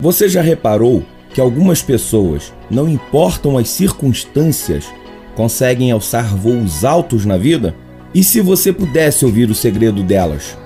[0.00, 4.86] Você já reparou que algumas pessoas, não importam as circunstâncias,
[5.34, 7.74] conseguem alçar voos altos na vida?
[8.14, 10.56] E se você pudesse ouvir o segredo delas?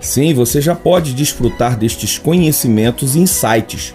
[0.00, 3.94] Sim, você já pode desfrutar destes conhecimentos e insights.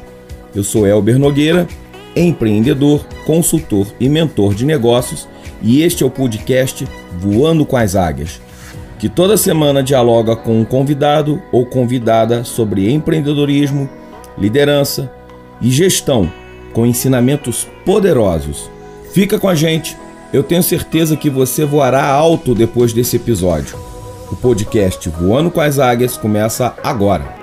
[0.55, 1.67] Eu sou Elber Nogueira,
[2.16, 5.27] empreendedor, consultor e mentor de negócios,
[5.62, 6.88] e este é o podcast
[7.20, 8.41] Voando com as Águias,
[8.99, 13.90] que toda semana dialoga com um convidado ou convidada sobre empreendedorismo,
[14.38, 15.12] liderança
[15.62, 16.32] e gestão,
[16.73, 18.70] com ensinamentos poderosos.
[19.12, 19.98] Fica com a gente,
[20.32, 23.78] eu tenho certeza que você voará alto depois desse episódio.
[24.31, 27.37] O podcast Voando com as Águias começa agora.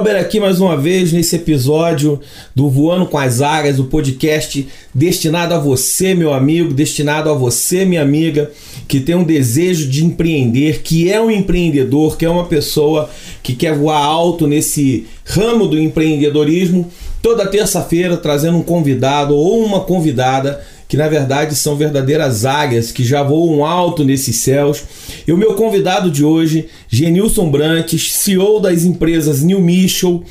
[0.00, 2.18] Elber aqui mais uma vez nesse episódio
[2.54, 7.84] do Voando com as Águias, o podcast destinado a você, meu amigo, destinado a você,
[7.84, 8.50] minha amiga,
[8.88, 13.10] que tem um desejo de empreender, que é um empreendedor, que é uma pessoa
[13.42, 16.90] que quer voar alto nesse ramo do empreendedorismo.
[17.20, 23.04] Toda terça-feira trazendo um convidado ou uma convidada que na verdade são verdadeiras águias que
[23.04, 24.82] já voam alto nesses céus.
[25.24, 30.22] E o meu convidado de hoje, Genilson Brantes, CEO das empresas New Mission,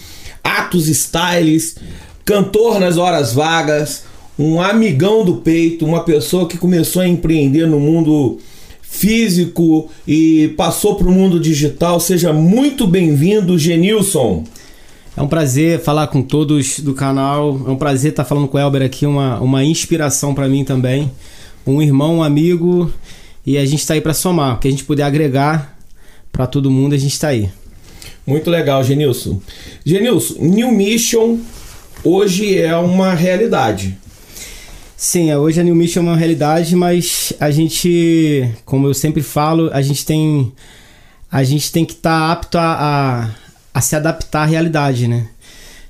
[0.43, 1.77] Atos Styles,
[2.25, 4.03] cantor nas horas vagas,
[4.37, 8.37] um amigão do peito, uma pessoa que começou a empreender no mundo
[8.81, 12.01] físico e passou para o mundo digital.
[12.01, 14.43] Seja muito bem-vindo, Genilson.
[15.19, 17.49] É um prazer falar com todos do canal.
[17.67, 21.11] É um prazer estar falando com o Elber aqui, uma, uma inspiração para mim também.
[21.67, 22.89] Um irmão, um amigo.
[23.45, 24.55] E a gente está aí para somar.
[24.55, 25.77] O que a gente puder agregar
[26.31, 27.49] para todo mundo, a gente está aí.
[28.25, 29.41] Muito legal, Genilson.
[29.83, 31.37] Genilson, New Mission
[32.01, 33.97] hoje é uma realidade.
[34.95, 39.69] Sim, hoje a New Mission é uma realidade, mas a gente, como eu sempre falo,
[39.73, 40.53] a gente tem
[41.29, 45.27] a gente tem que estar tá apto a, a a se adaptar à realidade, né?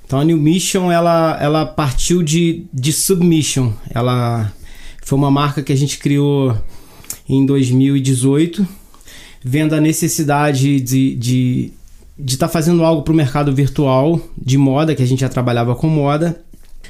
[0.04, 3.72] Então a New Mission ela, ela partiu de, de Submission.
[3.94, 4.52] Ela
[5.04, 6.56] foi uma marca que a gente criou
[7.28, 8.66] em 2018,
[9.44, 11.72] vendo a necessidade de de
[12.22, 15.28] de estar tá fazendo algo para o mercado virtual de moda, que a gente já
[15.28, 16.40] trabalhava com moda.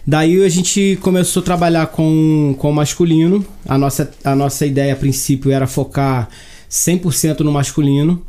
[0.06, 3.44] Daí a gente começou a trabalhar com, com o masculino.
[3.68, 6.28] A nossa, a nossa ideia a princípio era focar
[6.70, 8.22] 100% no masculino,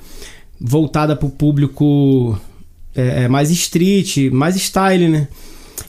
[0.60, 2.40] voltada para o público
[2.96, 5.28] é, é, mais street, mais style, né?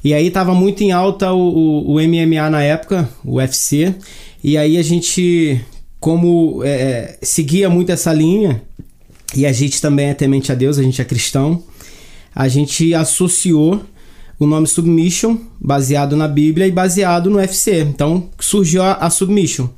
[0.05, 3.95] E aí tava muito em alta o, o, o MMA na época, o UFC.
[4.43, 5.61] E aí a gente,
[6.01, 8.63] como é, é, seguia muito essa linha,
[9.35, 11.63] e a gente também é temente a Deus, a gente é cristão,
[12.35, 13.83] a gente associou
[14.39, 17.81] o nome Submission, baseado na Bíblia e baseado no UFC.
[17.81, 19.69] Então surgiu a, a Submission.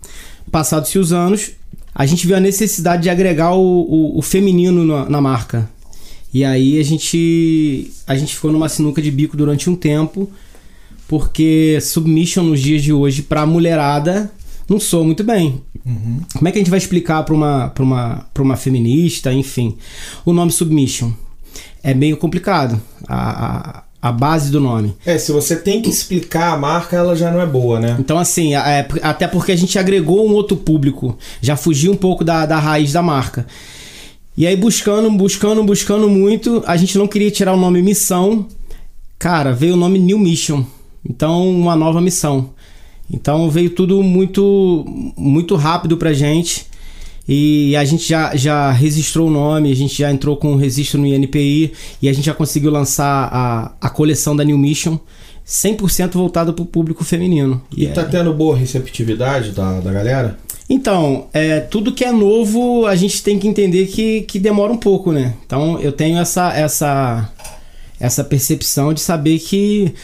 [0.51, 1.51] Passados-se os anos,
[1.95, 5.69] a gente viu a necessidade de agregar o, o, o feminino na, na marca.
[6.35, 10.29] E aí a gente a gente ficou numa sinuca de bico durante um tempo,
[11.07, 14.31] porque submission nos dias de hoje para mulherada
[14.69, 15.63] não sou muito bem.
[15.87, 16.21] Uhum.
[16.35, 19.77] Como é que a gente vai explicar para uma, pra uma, pra uma feminista, enfim?
[20.25, 21.13] O nome submission
[21.83, 22.81] é meio complicado.
[23.07, 24.97] A, a, a base do nome.
[25.05, 27.97] É, se você tem que explicar a marca, ela já não é boa, né?
[27.99, 32.25] Então, assim, é, até porque a gente agregou um outro público, já fugiu um pouco
[32.25, 33.47] da, da raiz da marca.
[34.37, 38.47] E aí, buscando, buscando, buscando muito, a gente não queria tirar o nome Missão.
[39.19, 40.65] Cara, veio o nome New Mission.
[41.09, 42.51] Então, uma nova missão.
[43.11, 44.85] Então, veio tudo muito,
[45.17, 46.67] muito rápido pra gente.
[47.29, 51.01] E a gente já, já registrou o nome, a gente já entrou com o registro
[51.01, 51.73] no INPI
[52.03, 54.99] e a gente já conseguiu lançar a, a coleção da New Mission
[55.47, 57.63] 100% voltada para o público feminino.
[57.75, 58.05] E, e tá é...
[58.05, 60.39] tendo boa receptividade da, da galera?
[60.69, 64.77] Então, é, tudo que é novo a gente tem que entender que, que demora um
[64.77, 65.35] pouco, né?
[65.45, 67.31] Então eu tenho essa, essa,
[68.01, 69.95] essa percepção de saber que,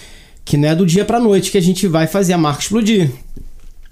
[0.44, 3.10] que não é do dia pra noite que a gente vai fazer a marca explodir.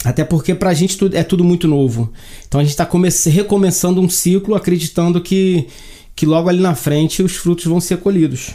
[0.05, 2.13] Até porque pra gente tudo, é tudo muito novo.
[2.47, 2.89] Então a gente tá
[3.31, 5.67] recomeçando um ciclo acreditando que,
[6.15, 8.51] que logo ali na frente os frutos vão ser colhidos.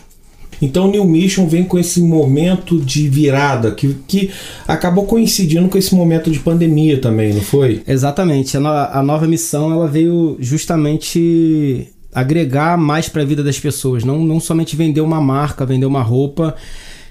[0.61, 4.31] Então New Mission vem com esse momento de virada que, que
[4.67, 7.81] acabou coincidindo com esse momento de pandemia também, não foi?
[7.87, 8.55] Exatamente.
[8.57, 14.03] A, no, a nova missão ela veio justamente agregar mais para a vida das pessoas,
[14.03, 16.55] não, não somente vender uma marca, vender uma roupa,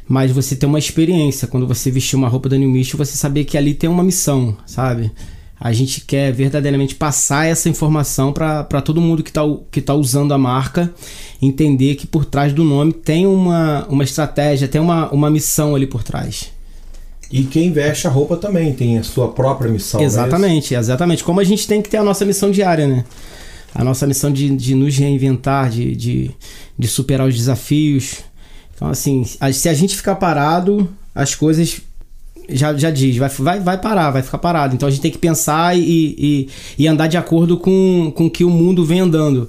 [0.08, 1.48] mas você ter uma experiência.
[1.48, 4.56] Quando você vestir uma roupa da New Mission, você saber que ali tem uma missão,
[4.66, 5.10] sabe?
[5.64, 10.34] A gente quer verdadeiramente passar essa informação para todo mundo que está que tá usando
[10.34, 10.92] a marca
[11.40, 15.86] entender que por trás do nome tem uma, uma estratégia, tem uma, uma missão ali
[15.86, 16.50] por trás.
[17.30, 20.00] E quem veste a roupa também tem a sua própria missão.
[20.00, 21.22] É exatamente, exatamente.
[21.22, 23.04] Como a gente tem que ter a nossa missão diária, né?
[23.72, 26.30] A nossa missão de, de nos reinventar, de, de,
[26.76, 28.16] de superar os desafios.
[28.74, 31.80] Então, assim, se a gente ficar parado, as coisas
[32.48, 34.74] já, já diz, vai, vai, vai parar, vai ficar parado.
[34.74, 36.48] Então a gente tem que pensar e, e,
[36.78, 39.48] e andar de acordo com, com que o mundo vem andando.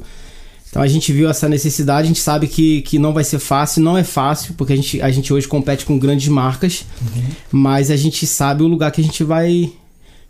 [0.70, 3.84] Então a gente viu essa necessidade, a gente sabe que, que não vai ser fácil,
[3.84, 7.24] não é fácil, porque a gente, a gente hoje compete com grandes marcas, uhum.
[7.52, 9.72] mas a gente sabe o lugar que a gente vai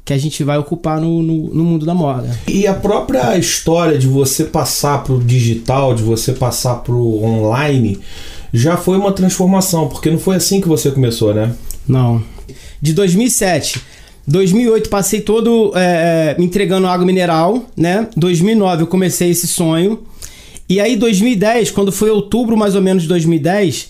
[0.06, 2.38] que a gente vai ocupar no, no, no mundo da moda.
[2.46, 7.24] E a própria história de você passar para o digital, de você passar para o
[7.24, 8.02] online,
[8.54, 11.56] já foi uma transformação, porque não foi assim que você começou, né?
[11.88, 12.22] Não.
[12.84, 13.82] De 2007
[14.28, 18.08] 2008 passei todo é, entregando água mineral, né?
[18.16, 20.00] 2009 eu comecei esse sonho.
[20.68, 23.90] E aí, 2010, quando foi outubro mais ou menos de 2010,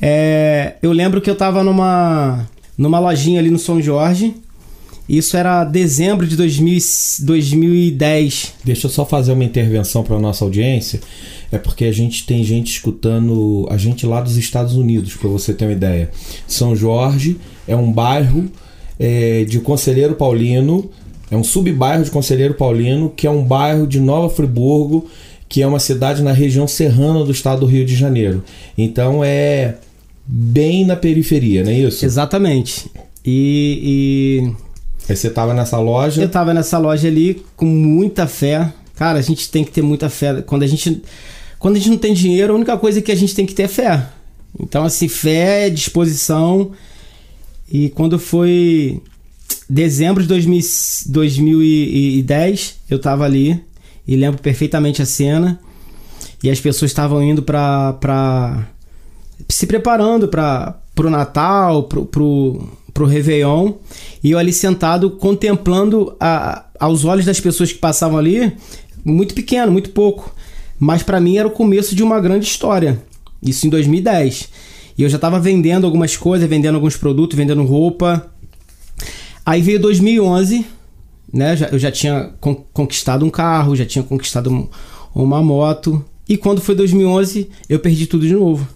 [0.00, 2.46] é, eu lembro que eu tava numa,
[2.76, 4.34] numa lojinha ali no São Jorge.
[5.06, 6.78] Isso era dezembro de 2000,
[7.20, 8.54] 2010.
[8.64, 11.00] Deixa eu só fazer uma intervenção para nossa audiência.
[11.50, 15.52] É porque a gente tem gente escutando a gente lá dos Estados Unidos, para você
[15.52, 16.10] ter uma ideia.
[16.46, 18.50] São Jorge é um bairro
[18.98, 20.90] é, de Conselheiro Paulino,
[21.30, 25.08] é um subbairro de Conselheiro Paulino, que é um bairro de Nova Friburgo,
[25.48, 28.42] que é uma cidade na região serrana do estado do Rio de Janeiro.
[28.76, 29.76] Então é
[30.26, 32.04] bem na periferia, não é isso?
[32.04, 32.90] Exatamente.
[33.24, 34.50] E.
[34.50, 34.64] e...
[35.08, 36.22] Aí você tava nessa loja?
[36.22, 38.72] Eu tava nessa loja ali com muita fé.
[38.96, 40.40] Cara, a gente tem que ter muita fé.
[40.40, 41.02] Quando a gente,
[41.58, 43.64] quando a gente não tem dinheiro, a única coisa que a gente tem que ter
[43.64, 44.06] é fé.
[44.58, 46.70] Então, assim, fé, disposição.
[47.70, 49.00] E quando foi
[49.68, 50.60] dezembro de 2000,
[51.06, 53.60] 2010, eu tava ali
[54.06, 55.58] e lembro perfeitamente a cena.
[56.42, 58.68] E as pessoas estavam indo para pra
[59.48, 63.72] se preparando para pro Natal, pro, pro, pro Réveillon.
[64.22, 68.52] E eu ali sentado contemplando a, aos olhos das pessoas que passavam ali,
[69.04, 70.34] muito pequeno, muito pouco.
[70.78, 73.02] Mas para mim era o começo de uma grande história.
[73.42, 74.48] Isso em 2010.
[74.96, 78.30] E eu já estava vendendo algumas coisas, vendendo alguns produtos, vendendo roupa.
[79.44, 80.64] Aí veio 2011
[81.34, 81.56] né?
[81.72, 82.32] Eu já tinha
[82.72, 84.68] conquistado um carro, já tinha conquistado um,
[85.12, 86.02] uma moto.
[86.28, 88.66] E quando foi 2011, eu perdi tudo de novo.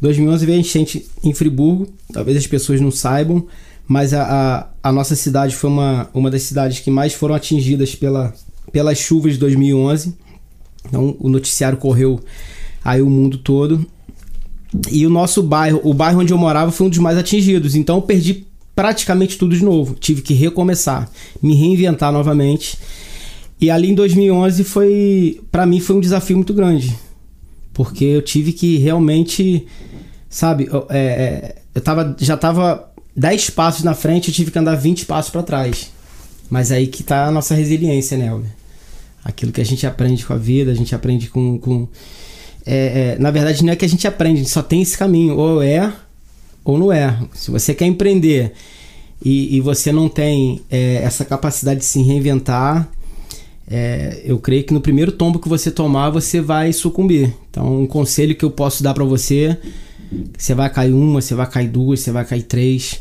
[0.00, 3.46] 2011 veio a enchente em Friburgo, talvez as pessoas não saibam,
[3.86, 7.94] mas a, a, a, nossa cidade foi uma, uma das cidades que mais foram atingidas
[7.94, 8.32] pela,
[8.70, 10.14] pelas chuvas de 2011.
[10.86, 12.20] Então o noticiário correu
[12.84, 13.84] aí o mundo todo.
[14.90, 17.74] E o nosso bairro, o bairro onde eu morava, foi um dos mais atingidos.
[17.74, 19.94] Então eu perdi praticamente tudo de novo.
[19.94, 21.10] Tive que recomeçar,
[21.42, 22.78] me reinventar novamente.
[23.60, 26.96] E ali em 2011 foi, para mim, foi um desafio muito grande,
[27.72, 29.66] porque eu tive que realmente,
[30.28, 34.58] sabe, eu, é, é, eu tava, já tava 10 passos na frente, eu tive que
[34.58, 35.92] andar 20 passos para trás.
[36.50, 38.50] Mas aí que tá a nossa resiliência, né, Elber?
[39.24, 41.56] Aquilo que a gente aprende com a vida, a gente aprende com.
[41.58, 41.88] com
[42.64, 45.36] é, é, na verdade, não é que a gente aprende, só tem esse caminho.
[45.36, 45.92] Ou é
[46.64, 47.18] ou não é.
[47.34, 48.52] Se você quer empreender
[49.24, 52.88] e, e você não tem é, essa capacidade de se reinventar,
[53.68, 57.34] é, eu creio que no primeiro tombo que você tomar, você vai sucumbir.
[57.50, 59.56] Então, um conselho que eu posso dar para você:
[60.36, 63.00] você vai cair uma, você vai cair duas, você vai cair três,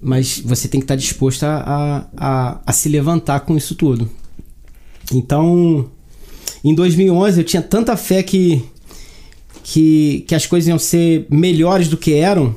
[0.00, 4.08] mas você tem que estar disposto a, a, a se levantar com isso tudo.
[5.12, 5.88] Então,
[6.64, 8.64] em 2011, eu tinha tanta fé que,
[9.68, 12.54] que, que as coisas iam ser melhores do que eram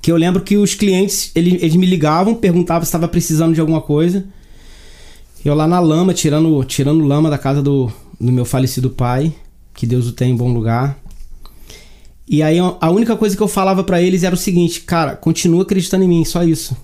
[0.00, 3.60] que eu lembro que os clientes, eles, eles me ligavam, perguntavam se estava precisando de
[3.60, 4.26] alguma coisa.
[5.44, 7.90] Eu lá na lama, tirando, tirando lama da casa do,
[8.20, 9.32] do meu falecido pai,
[9.74, 10.96] que Deus o tenha em bom lugar.
[12.28, 15.62] E aí a única coisa que eu falava para eles era o seguinte, cara, continua
[15.62, 16.76] acreditando em mim, só isso.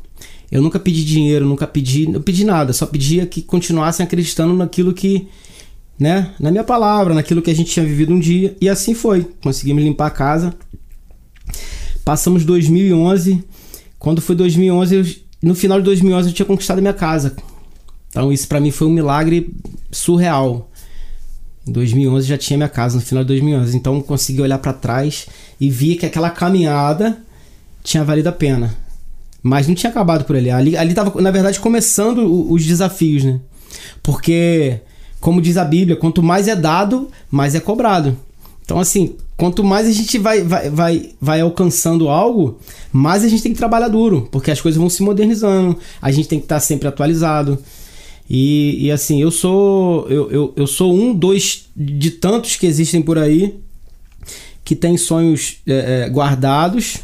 [0.50, 4.92] Eu nunca pedi dinheiro, nunca pedi, não pedi nada, só pedia que continuassem acreditando naquilo
[4.92, 5.28] que,
[5.98, 9.26] né, na minha palavra, naquilo que a gente tinha vivido um dia, e assim foi.
[9.42, 10.54] Conseguimos limpar a casa.
[12.04, 13.42] Passamos 2011.
[13.98, 15.04] Quando foi 2011, eu,
[15.42, 17.34] no final de 2011 eu tinha conquistado a minha casa.
[18.10, 19.54] Então isso para mim foi um milagre
[19.90, 20.70] surreal.
[21.66, 23.76] Em 2011 já tinha minha casa no final de 2011.
[23.76, 25.26] Então consegui olhar para trás
[25.60, 27.18] e vi que aquela caminhada
[27.82, 28.76] tinha valido a pena.
[29.42, 30.50] Mas não tinha acabado por ali.
[30.50, 33.40] Ali, ali tava, na verdade, começando os desafios, né?
[34.02, 34.80] Porque,
[35.25, 38.14] como diz a Bíblia, quanto mais é dado, mais é cobrado.
[38.62, 42.59] Então, assim, quanto mais a gente vai, vai, vai, vai alcançando algo,
[42.93, 46.28] mais a gente tem que trabalhar duro, porque as coisas vão se modernizando, a gente
[46.28, 47.59] tem que estar sempre atualizado.
[48.28, 53.00] E, e assim, eu sou eu, eu, eu sou um, dois de tantos que existem
[53.00, 53.54] por aí
[54.62, 56.99] que tem sonhos é, é, guardados.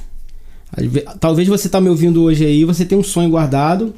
[1.19, 3.95] Talvez você está me ouvindo hoje aí, você tem um sonho guardado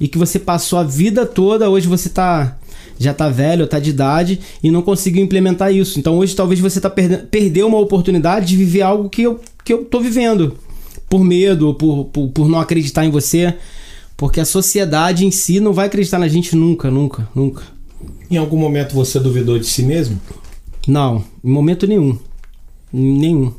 [0.00, 2.56] e que você passou a vida toda, hoje você está
[3.00, 5.98] já tá velho, tá de idade e não conseguiu implementar isso.
[5.98, 9.72] Então hoje talvez você tá perde perdeu uma oportunidade de viver algo que eu, que
[9.72, 10.58] eu tô vivendo.
[11.08, 13.56] Por medo, por, por, por não acreditar em você.
[14.18, 17.62] Porque a sociedade em si não vai acreditar na gente nunca, nunca, nunca.
[18.30, 20.20] Em algum momento você duvidou de si mesmo?
[20.86, 22.18] Não, em momento nenhum.
[22.92, 23.50] Nenhum.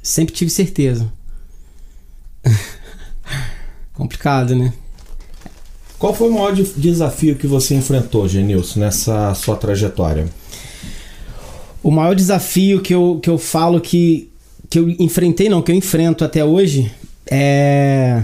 [0.00, 1.12] Sempre tive certeza.
[3.94, 4.72] Complicado, né?
[5.98, 10.26] Qual foi o maior desafio que você enfrentou, Genilson, nessa sua trajetória?
[11.82, 14.30] O maior desafio que eu, que eu falo que,
[14.68, 16.90] que eu enfrentei, não, que eu enfrento até hoje,
[17.30, 18.22] é,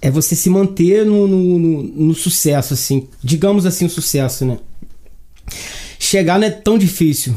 [0.00, 3.08] é você se manter no, no, no, no sucesso, assim.
[3.22, 4.58] Digamos assim, o sucesso, né?
[5.98, 7.34] Chegar não é tão difícil.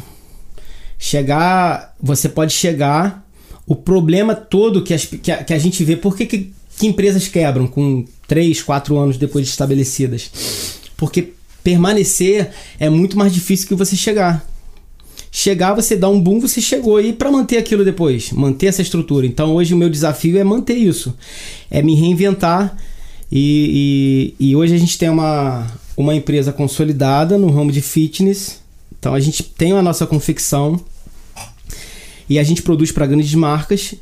[0.97, 3.23] Chegar, você pode chegar.
[3.67, 6.87] O problema todo que, as, que, a, que a gente vê, por que, que, que
[6.87, 10.29] empresas quebram com 3, 4 anos depois de estabelecidas.
[10.97, 14.45] Porque permanecer é muito mais difícil que você chegar.
[15.31, 19.25] Chegar, você dá um boom, você chegou aí para manter aquilo depois, manter essa estrutura.
[19.25, 21.13] Então hoje o meu desafio é manter isso,
[21.69, 22.77] é me reinventar.
[23.31, 25.67] E, e, e hoje a gente tem uma,
[25.97, 28.61] uma empresa consolidada no ramo de fitness.
[28.97, 30.79] Então a gente tem a nossa confecção
[32.29, 33.95] e a gente produz para grandes marcas.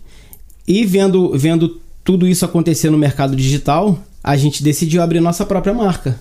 [0.67, 5.73] E vendo, vendo tudo isso acontecer no mercado digital, a gente decidiu abrir nossa própria
[5.73, 6.19] marca.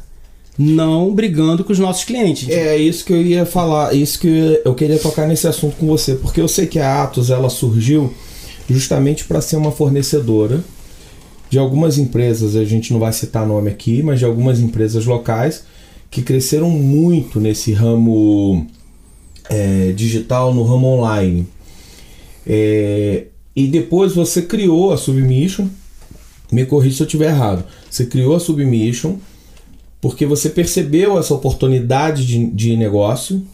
[0.59, 2.49] Não brigando com os nossos clientes.
[2.49, 6.15] É isso que eu ia falar, isso que eu queria tocar nesse assunto com você,
[6.15, 8.13] porque eu sei que a Atos ela surgiu
[8.69, 10.63] justamente para ser uma fornecedora
[11.49, 15.65] de algumas empresas, a gente não vai citar nome aqui, mas de algumas empresas locais
[16.11, 18.67] que cresceram muito nesse ramo
[19.51, 21.47] é, digital, no ramo online.
[22.47, 25.69] É, e depois você criou a Submission,
[26.51, 27.65] me corrija se eu estiver errado.
[27.91, 29.17] Você criou a Submission
[30.01, 33.47] porque você percebeu essa oportunidade de, de negócio,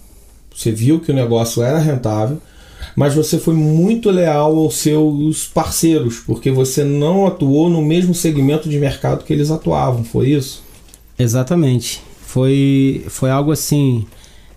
[0.54, 2.40] você viu que o negócio era rentável,
[2.96, 8.68] mas você foi muito leal aos seus parceiros, porque você não atuou no mesmo segmento
[8.68, 10.62] de mercado que eles atuavam, foi isso?
[11.18, 12.00] Exatamente.
[12.22, 14.06] Foi, foi algo assim.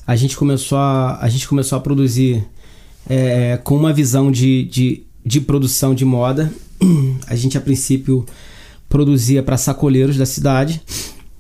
[0.08, 2.48] A gente começou a, a, gente começou a produzir
[3.10, 6.52] é, com uma visão de, de, de produção de moda.
[7.28, 8.26] A gente, a princípio,
[8.90, 10.82] produzia para sacoleiros da cidade.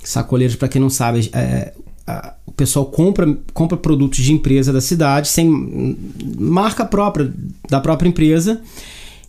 [0.03, 1.73] Sacoleiros, para quem não sabe, é,
[2.07, 5.97] a, o pessoal compra, compra produtos de empresa da cidade, sem
[6.37, 7.31] marca própria
[7.69, 8.61] da própria empresa,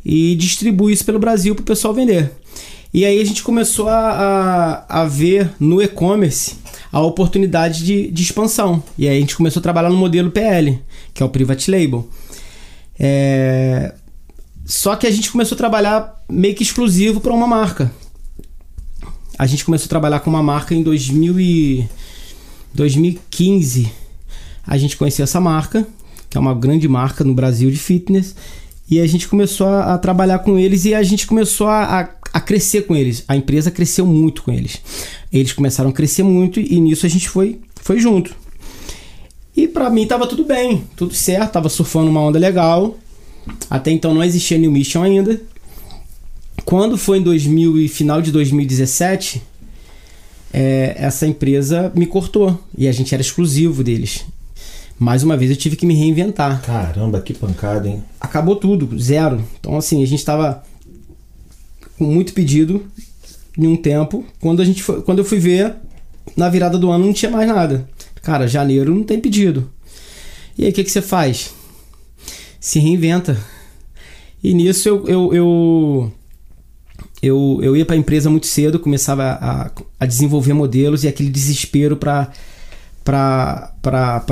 [0.05, 2.33] e distribui isso pelo Brasil para o pessoal vender.
[2.95, 6.57] E aí a gente começou a, a, a ver no e-commerce
[6.93, 8.83] a oportunidade de, de expansão.
[8.99, 10.79] E aí a gente começou a trabalhar no modelo PL,
[11.15, 12.07] que é o Private Label.
[12.99, 13.95] É...
[14.65, 17.93] Só que a gente começou a trabalhar meio que exclusivo para uma marca
[19.43, 21.89] a gente começou a trabalhar com uma marca em 2000 e
[22.75, 23.91] 2015.
[24.65, 25.87] A gente conheceu essa marca,
[26.31, 28.37] que é uma grande marca no Brasil de fitness,
[28.89, 32.09] e a gente começou a, a trabalhar com eles e a gente começou a, a,
[32.35, 33.25] a, crescer com eles.
[33.27, 34.81] A empresa cresceu muito com eles.
[35.33, 38.35] Eles começaram a crescer muito e nisso a gente foi, foi junto.
[39.57, 42.97] E para mim tava tudo bem, tudo certo, tava surfando uma onda legal.
[43.69, 45.41] Até então não existia New Mission ainda.
[46.65, 49.43] Quando foi em 2000 e final de 2017,
[50.53, 54.25] é, essa empresa me cortou e a gente era exclusivo deles.
[54.99, 56.63] Mais uma vez eu tive que me reinventar.
[56.63, 58.05] Caramba, que pancada, hein?
[58.21, 59.43] Acabou tudo, zero.
[59.59, 60.63] Então assim, a gente estava
[61.99, 62.87] com muito pedido
[63.59, 64.25] em um tempo.
[64.41, 65.75] Quando a gente foi, quando eu fui ver,
[66.37, 67.89] na virada do ano não tinha mais nada.
[68.23, 69.71] Cara, janeiro não tem pedido.
[70.57, 71.53] E aí o que, que você faz?
[72.63, 73.37] Se reinventa.
[74.41, 76.13] E nisso eu, eu, eu
[77.21, 81.29] eu, eu ia para a empresa muito cedo, começava a, a desenvolver modelos e aquele
[81.29, 82.31] desespero para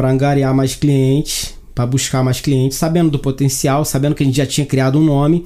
[0.04, 4.46] angariar mais clientes, para buscar mais clientes, sabendo do potencial, sabendo que a gente já
[4.46, 5.44] tinha criado um nome.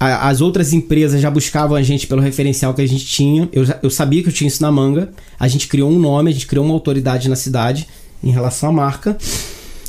[0.00, 3.50] As outras empresas já buscavam a gente pelo referencial que a gente tinha.
[3.52, 5.12] Eu, eu sabia que eu tinha isso na manga.
[5.38, 7.86] A gente criou um nome, a gente criou uma autoridade na cidade
[8.22, 9.18] em relação à marca.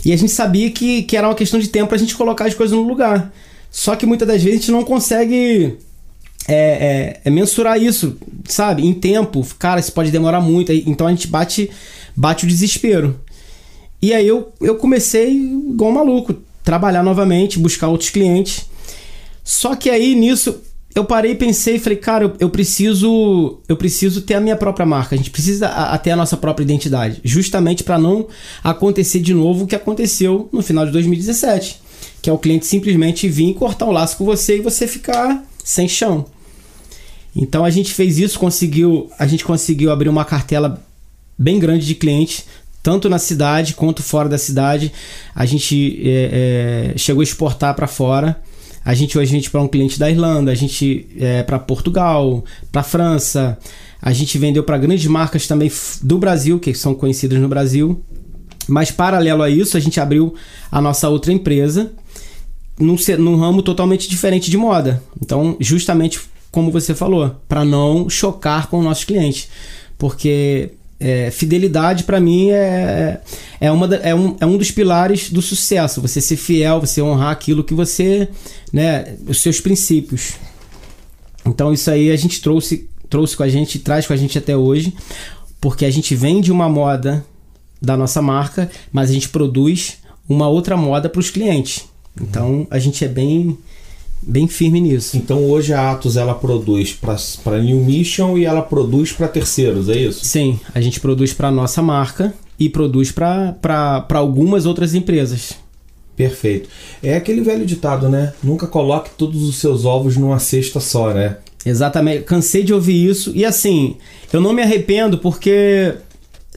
[0.05, 2.45] E a gente sabia que, que era uma questão de tempo para a gente colocar
[2.45, 3.33] as coisas no lugar.
[3.71, 5.77] Só que muitas das vezes a gente não consegue
[6.47, 8.15] é, é, é, mensurar isso,
[8.47, 8.85] sabe?
[8.85, 10.71] Em tempo, cara, isso pode demorar muito.
[10.71, 11.71] Então a gente bate,
[12.15, 13.19] bate o desespero.
[13.99, 16.35] E aí eu, eu comecei igual um maluco.
[16.63, 18.69] trabalhar novamente, buscar outros clientes.
[19.43, 20.61] Só que aí nisso
[20.95, 24.85] eu parei e pensei falei, cara, eu, eu, preciso eu preciso ter a minha própria
[24.85, 25.13] marca.
[25.13, 28.27] A gente precisa a, ter a nossa própria identidade, justamente para não
[28.63, 31.81] acontecer de novo o que aconteceu no final de 2017,
[32.21, 35.87] que é o cliente simplesmente vir cortar o laço com você e você ficar sem
[35.87, 36.25] chão.
[37.35, 40.81] Então a gente fez isso, conseguiu, a gente conseguiu abrir uma cartela
[41.37, 42.45] bem grande de clientes,
[42.81, 44.93] tanto na cidade quanto fora da cidade.
[45.35, 48.41] A gente é, é, chegou a exportar para fora.
[48.85, 52.45] A gente hoje a gente para um cliente da Irlanda, a gente é, para Portugal,
[52.71, 53.57] para França.
[53.99, 55.71] A gente vendeu para grandes marcas também
[56.03, 57.99] do Brasil, que são conhecidas no Brasil.
[58.67, 60.35] Mas paralelo a isso, a gente abriu
[60.71, 61.91] a nossa outra empresa
[62.79, 65.01] num, num ramo totalmente diferente de moda.
[65.19, 66.19] Então, justamente
[66.51, 69.49] como você falou, para não chocar com nossos clientes.
[69.97, 73.21] Porque é, fidelidade para mim é,
[73.59, 76.01] é, uma, é, um, é um dos pilares do sucesso.
[76.01, 78.27] Você ser fiel, você honrar aquilo que você.
[78.71, 80.33] Né, os seus princípios.
[81.45, 84.57] Então isso aí a gente trouxe, trouxe com a gente, traz com a gente até
[84.57, 84.93] hoje,
[85.61, 87.25] porque a gente vende uma moda
[87.81, 89.97] da nossa marca, mas a gente produz
[90.27, 91.85] uma outra moda para os clientes.
[92.19, 93.57] Então a gente é bem
[94.25, 95.17] bem firme nisso.
[95.17, 96.97] Então hoje a Atos ela produz
[97.43, 100.25] para New Mission e ela produz para terceiros, é isso?
[100.25, 105.53] Sim, a gente produz para nossa marca e produz para algumas outras empresas.
[106.15, 106.69] Perfeito.
[107.03, 108.33] É aquele velho ditado, né?
[108.41, 111.37] Nunca coloque todos os seus ovos numa cesta só, né?
[111.65, 112.23] Exatamente.
[112.23, 113.97] Cansei de ouvir isso e assim,
[114.31, 115.93] eu não me arrependo porque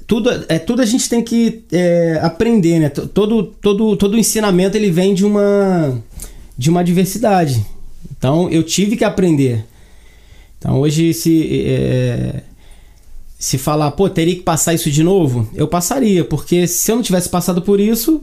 [0.07, 2.89] tudo, é, tudo a gente tem que é, aprender, né?
[2.89, 5.99] Todo, todo, todo ensinamento ele vem de uma
[6.59, 7.65] de uma diversidade.
[8.19, 9.65] Então eu tive que aprender.
[10.59, 12.43] Então hoje se é,
[13.39, 17.03] se falar, pô, teria que passar isso de novo, eu passaria, porque se eu não
[17.03, 18.23] tivesse passado por isso,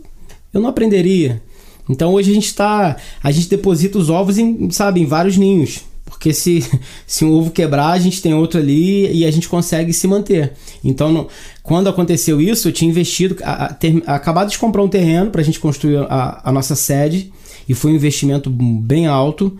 [0.53, 1.41] eu não aprenderia.
[1.89, 5.81] Então hoje a gente está, a gente deposita os ovos em, sabe, em vários ninhos.
[6.03, 6.63] Porque se,
[7.07, 10.53] se um ovo quebrar, a gente tem outro ali e a gente consegue se manter.
[10.83, 11.27] Então,
[11.63, 15.41] quando aconteceu isso, eu tinha investido, a, a, ter, acabado de comprar um terreno para
[15.41, 17.31] a gente construir a, a nossa sede
[17.67, 19.57] e foi um investimento bem alto.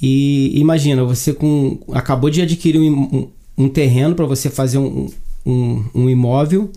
[0.00, 3.28] E imagina, você com acabou de adquirir um, um,
[3.64, 5.08] um terreno para você fazer um,
[5.46, 6.70] um, imóvel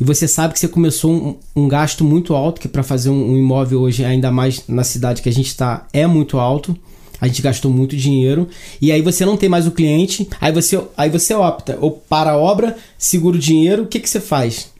[0.00, 3.36] e você sabe que você começou um, um gasto muito alto, que para fazer um,
[3.36, 6.76] imóvel hoje, ainda mais na cidade que a gente está, é muito alto.
[7.20, 8.48] A gente gastou muito dinheiro
[8.80, 12.32] e aí você não tem mais o cliente, aí você, aí você opta ou para
[12.32, 14.71] a obra, segura o dinheiro, o que, que você faz?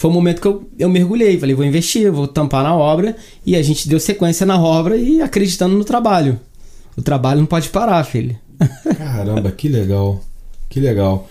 [0.00, 1.38] Foi o momento que eu, eu mergulhei.
[1.38, 3.14] Falei, vou investir, vou tampar na obra.
[3.44, 6.40] E a gente deu sequência na obra e acreditando no trabalho.
[6.96, 8.34] O trabalho não pode parar, filho.
[8.96, 10.18] Caramba, que legal.
[10.70, 11.28] Que legal.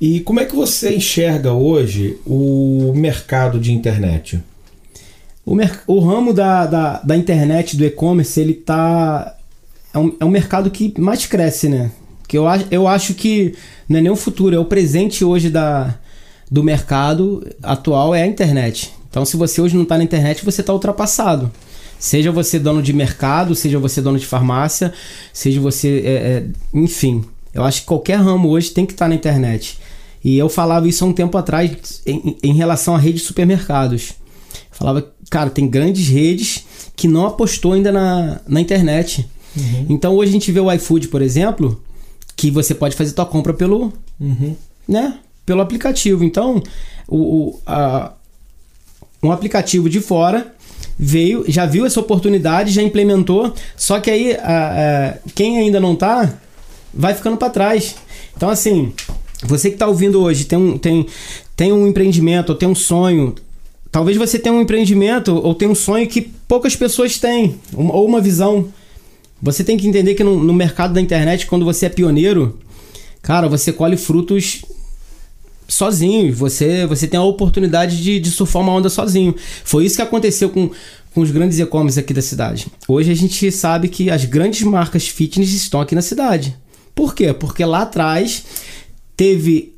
[0.00, 4.42] E como é que você enxerga hoje o mercado de internet?
[5.46, 9.36] O, o ramo da, da, da internet, do e-commerce, ele tá.
[9.94, 11.92] É um, é um mercado que mais cresce, né?
[12.26, 13.54] Que eu, eu acho que
[13.88, 15.94] não é nem o futuro, é o presente hoje da,
[16.50, 18.92] do mercado atual é a internet.
[19.10, 21.50] Então, se você hoje não está na internet, você está ultrapassado.
[21.98, 24.92] Seja você dono de mercado, seja você dono de farmácia,
[25.32, 26.02] seja você.
[26.04, 29.78] É, é, enfim, eu acho que qualquer ramo hoje tem que estar tá na internet.
[30.22, 34.10] E eu falava isso há um tempo atrás em, em relação à rede de supermercados.
[34.70, 39.28] Eu falava, cara, tem grandes redes que não apostou ainda na, na internet.
[39.56, 39.86] Uhum.
[39.88, 41.82] Então hoje a gente vê o iFood, por exemplo,
[42.36, 43.92] que você pode fazer tua compra pelo.
[44.20, 44.54] Uhum.
[44.86, 45.18] Né?
[45.48, 46.22] Pelo aplicativo.
[46.22, 46.62] Então,
[47.08, 48.12] o, o a,
[49.22, 50.54] um aplicativo de fora
[50.98, 55.96] veio, já viu essa oportunidade, já implementou, só que aí a, a, quem ainda não
[55.96, 56.34] tá,
[56.92, 57.96] vai ficando para trás.
[58.36, 58.92] Então, assim,
[59.42, 61.06] você que está ouvindo hoje tem um, tem,
[61.56, 63.34] tem um empreendimento ou tem um sonho.
[63.90, 68.20] Talvez você tenha um empreendimento ou tenha um sonho que poucas pessoas têm, ou uma
[68.20, 68.68] visão.
[69.40, 72.58] Você tem que entender que no, no mercado da internet, quando você é pioneiro,
[73.22, 74.62] cara, você colhe frutos
[75.68, 76.34] sozinho.
[76.34, 79.34] Você, você tem a oportunidade de, de surfar uma onda sozinho.
[79.62, 80.70] Foi isso que aconteceu com,
[81.14, 82.66] com os grandes e-commerce aqui da cidade.
[82.88, 86.56] Hoje a gente sabe que as grandes marcas fitness estão aqui na cidade.
[86.94, 87.32] Por quê?
[87.32, 88.44] Porque lá atrás
[89.16, 89.74] teve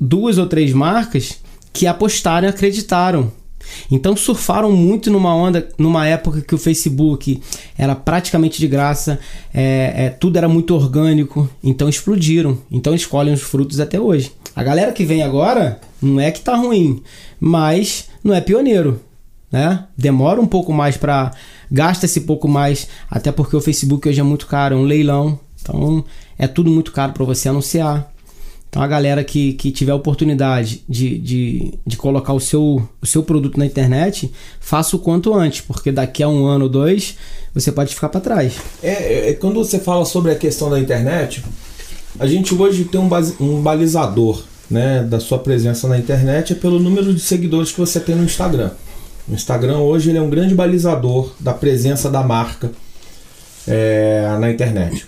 [0.00, 1.36] duas ou três marcas
[1.72, 3.32] que apostaram e acreditaram.
[3.90, 7.40] Então surfaram muito numa onda, numa época que o Facebook
[7.76, 9.18] era praticamente de graça,
[9.52, 12.58] é, é, tudo era muito orgânico, então explodiram.
[12.70, 14.32] Então escolhem os frutos até hoje.
[14.54, 17.02] A galera que vem agora não é que tá ruim,
[17.40, 19.00] mas não é pioneiro,
[19.50, 19.84] né?
[19.96, 21.32] Demora um pouco mais para
[21.70, 26.04] gasta-se pouco mais, até porque o Facebook hoje é muito caro, é um leilão, então
[26.38, 28.12] é tudo muito caro para você anunciar.
[28.68, 33.06] Então a galera que, que tiver a oportunidade de, de, de colocar o seu, o
[33.06, 37.16] seu produto na internet, faça o quanto antes, porque daqui a um ano ou dois
[37.54, 38.56] você pode ficar para trás.
[38.82, 41.44] É, é, quando você fala sobre a questão da internet,
[42.18, 46.56] a gente hoje tem um, base, um balizador né, da sua presença na internet é
[46.56, 48.70] pelo número de seguidores que você tem no Instagram.
[49.28, 52.70] O Instagram hoje ele é um grande balizador da presença da marca
[53.66, 55.06] é, na internet.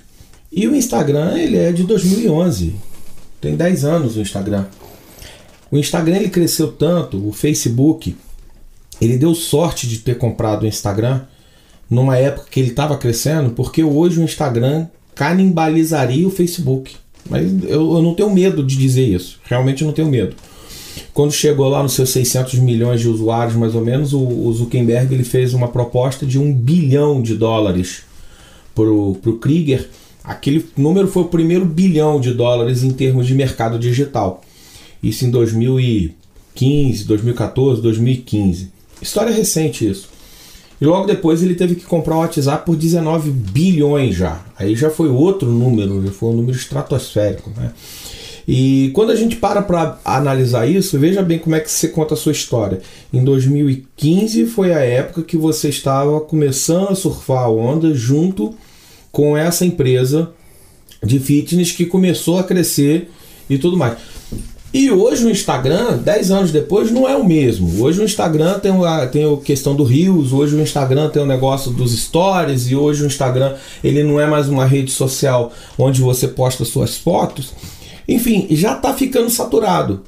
[0.50, 2.74] E o Instagram ele é de 2011,
[3.40, 4.64] tem 10 anos o Instagram.
[5.70, 8.16] O Instagram ele cresceu tanto, o Facebook,
[9.00, 11.22] ele deu sorte de ter comprado o Instagram
[11.88, 16.94] numa época que ele estava crescendo, porque hoje o Instagram canibalizaria o Facebook.
[17.28, 20.36] Mas eu, eu não tenho medo de dizer isso, realmente não tenho medo.
[21.12, 25.12] Quando chegou lá nos seus 600 milhões de usuários, mais ou menos, o, o Zuckerberg
[25.12, 28.02] ele fez uma proposta de um bilhão de dólares
[28.74, 29.88] para o Krieger.
[30.22, 34.42] Aquele número foi o primeiro bilhão de dólares em termos de mercado digital.
[35.02, 38.70] Isso em 2015, 2014, 2015.
[39.00, 40.08] História recente isso.
[40.80, 44.40] E logo depois ele teve que comprar o WhatsApp por 19 bilhões já.
[44.58, 47.50] Aí já foi outro número, já foi um número estratosférico.
[47.56, 47.72] Né?
[48.46, 52.14] E quando a gente para para analisar isso, veja bem como é que você conta
[52.14, 52.80] a sua história.
[53.12, 58.54] Em 2015 foi a época que você estava começando a surfar a onda junto
[59.10, 60.30] com essa empresa
[61.02, 63.10] de fitness que começou a crescer
[63.48, 63.96] e tudo mais.
[64.76, 67.82] E hoje o Instagram, 10 anos depois, não é o mesmo.
[67.82, 71.26] Hoje o Instagram tem a, tem a questão do Rios, hoje o Instagram tem o
[71.26, 76.02] negócio dos stories, e hoje o Instagram ele não é mais uma rede social onde
[76.02, 77.54] você posta suas fotos.
[78.06, 80.02] Enfim, já está ficando saturado.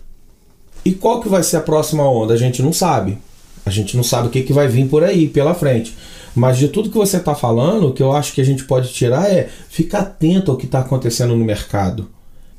[0.84, 2.34] E qual que vai ser a próxima onda?
[2.34, 3.16] A gente não sabe.
[3.64, 5.96] A gente não sabe o que, que vai vir por aí, pela frente.
[6.34, 8.92] Mas de tudo que você está falando, o que eu acho que a gente pode
[8.92, 12.10] tirar é ficar atento ao que está acontecendo no mercado.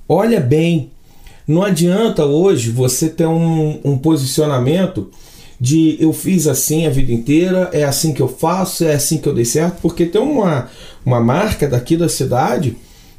[0.08, 0.90] Olha bem
[1.50, 5.10] não adianta hoje você ter um, um posicionamento
[5.60, 9.28] de eu fiz assim a vida inteira, é assim que eu faço, é assim que
[9.28, 10.70] eu dei certo, porque tem uma,
[11.04, 12.78] uma marca daqui da cidade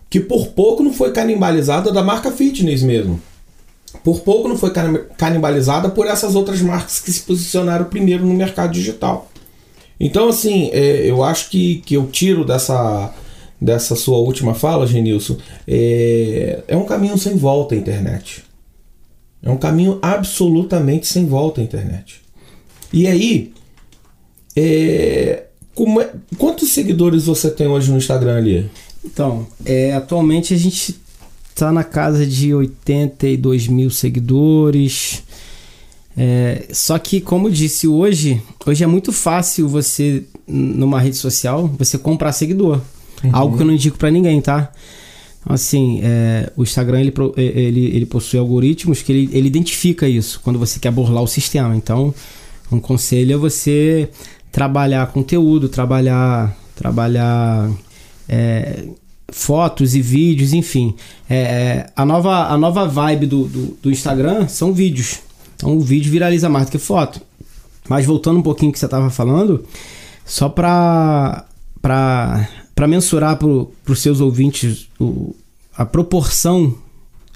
[0.09, 3.21] que por pouco não foi canibalizada da marca fitness mesmo.
[4.05, 4.71] Por pouco não foi
[5.19, 9.29] canibalizada por essas outras marcas que se posicionaram primeiro no mercado digital.
[9.99, 13.13] Então, assim, é, eu acho que, que eu tiro dessa,
[13.61, 15.37] dessa sua última fala, Genilson,
[15.69, 18.43] é, é um caminho sem volta a internet.
[19.43, 22.21] É um caminho absolutamente sem volta a internet.
[22.93, 23.53] E aí,
[24.57, 25.45] é,
[25.77, 28.71] é, quantos seguidores você tem hoje no Instagram ali?
[29.05, 30.99] Então, é, atualmente a gente
[31.49, 35.23] está na casa de 82 mil seguidores.
[36.17, 41.97] É, só que, como disse hoje, hoje é muito fácil você, numa rede social, você
[41.97, 42.81] comprar seguidor.
[43.23, 43.31] Uhum.
[43.33, 44.73] Algo que eu não indico para ninguém, tá?
[45.47, 50.59] Assim, é, o Instagram ele, ele, ele possui algoritmos que ele, ele identifica isso quando
[50.59, 51.75] você quer burlar o sistema.
[51.75, 52.15] Então,
[52.71, 54.09] um conselho é você
[54.53, 57.71] trabalhar conteúdo, trabalhar, trabalhar
[58.29, 58.85] é,
[59.29, 60.95] fotos e vídeos, enfim.
[61.29, 65.21] É, é, a, nova, a nova vibe do, do, do, Instagram são vídeos.
[65.57, 67.21] Então, o vídeo viraliza mais do que foto.
[67.89, 69.65] Mas voltando um pouquinho que você estava falando,
[70.25, 71.45] só para
[71.83, 72.47] para
[72.87, 75.35] mensurar para os seus ouvintes o,
[75.77, 76.77] a proporção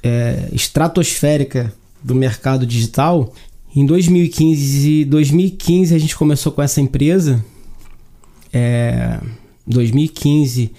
[0.02, 3.32] é, estratosférica do mercado digital,
[3.74, 7.44] em 2015, 2015 a gente começou com essa empresa.
[8.52, 9.18] É,
[9.66, 10.70] 2015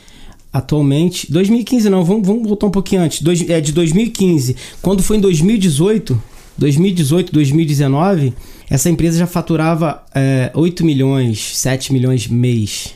[0.54, 5.18] atualmente 2015 não vamos, vamos voltar um pouquinho antes dois, é de 2015 quando foi
[5.18, 6.22] em 2018
[6.58, 8.34] 2018 2019
[8.70, 12.94] essa empresa já faturava é, 8 milhões 7 milhões mês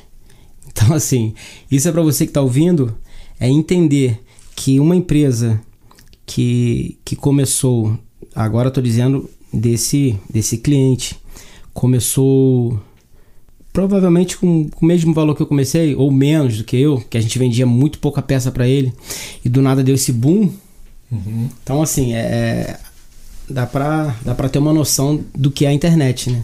[0.71, 1.33] então, assim,
[1.69, 2.95] isso é para você que está ouvindo,
[3.39, 4.21] é entender
[4.55, 5.59] que uma empresa
[6.25, 7.97] que, que começou,
[8.35, 11.17] agora estou dizendo desse, desse cliente,
[11.73, 12.79] começou
[13.71, 17.17] provavelmente com, com, o mesmo valor que eu comecei, ou menos do que eu, que
[17.17, 18.93] a gente vendia muito pouca peça para ele,
[19.43, 20.49] e do nada deu esse boom.
[21.11, 21.49] Uhum.
[21.63, 22.79] Então, assim, é, é
[23.49, 26.43] dá para dá pra ter uma noção do que é a internet, né?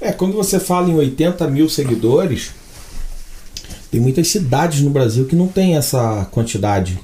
[0.00, 2.52] É, quando você fala em 80 mil seguidores,
[3.90, 6.98] tem muitas cidades no Brasil que não tem essa quantidade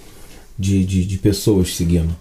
[0.59, 2.15] de, de, de pessoas seguindo.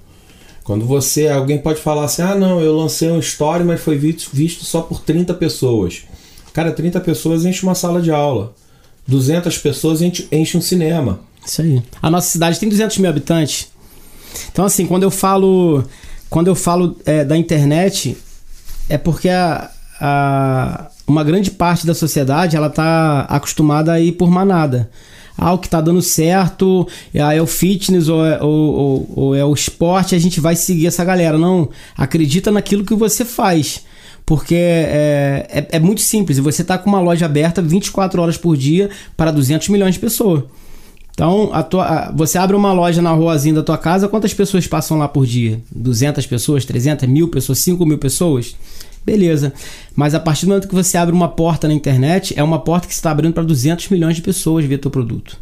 [0.63, 4.29] Quando você, alguém pode falar assim: ah, não, eu lancei um story, mas foi visto,
[4.31, 6.03] visto só por 30 pessoas.
[6.53, 8.53] Cara, 30 pessoas enche uma sala de aula.
[9.07, 11.19] 200 pessoas enche, enche um cinema.
[11.45, 11.81] Isso aí.
[12.01, 13.69] A nossa cidade tem 200 mil habitantes.
[14.51, 15.83] Então, assim, quando eu falo,
[16.29, 18.17] quando eu falo é, da internet,
[18.87, 24.29] é porque a, a, uma grande parte da sociedade ela está acostumada a ir por
[24.29, 24.89] manada.
[25.37, 29.35] ah, o que tá dando certo, ah, é o fitness ou é, ou, ou, ou
[29.35, 31.37] é o esporte, a gente vai seguir essa galera.
[31.37, 33.83] Não, acredita naquilo que você faz.
[34.25, 36.37] Porque é, é, é muito simples.
[36.37, 40.43] Você tá com uma loja aberta 24 horas por dia para 200 milhões de pessoas.
[41.13, 44.65] Então, a tua, a, você abre uma loja na ruazinha da tua casa, quantas pessoas
[44.67, 45.59] passam lá por dia?
[45.71, 48.55] 200 pessoas, 300, mil pessoas, 5 mil pessoas?
[49.05, 49.53] Beleza.
[49.95, 52.87] Mas a partir do momento que você abre uma porta na internet, é uma porta
[52.87, 55.37] que está abrindo para 200 milhões de pessoas ver teu produto.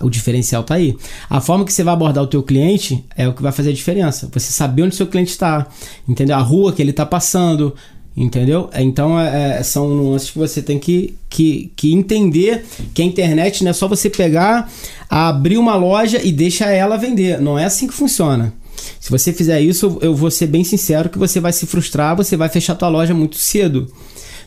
[0.00, 0.96] O diferencial está aí.
[1.30, 3.72] A forma que você vai abordar o teu cliente é o que vai fazer a
[3.74, 4.28] diferença.
[4.32, 5.66] Você saber onde o seu cliente está,
[6.08, 6.36] entendeu?
[6.36, 7.74] A rua que ele está passando,
[8.16, 8.70] Entendeu?
[8.72, 13.64] Então é, é, são nuances que você tem que, que, que entender que a internet
[13.64, 14.70] não é só você pegar,
[15.10, 17.40] abrir uma loja e deixar ela vender.
[17.40, 18.54] Não é assim que funciona.
[19.00, 22.36] Se você fizer isso, eu vou ser bem sincero que você vai se frustrar, você
[22.36, 23.86] vai fechar tua loja muito cedo.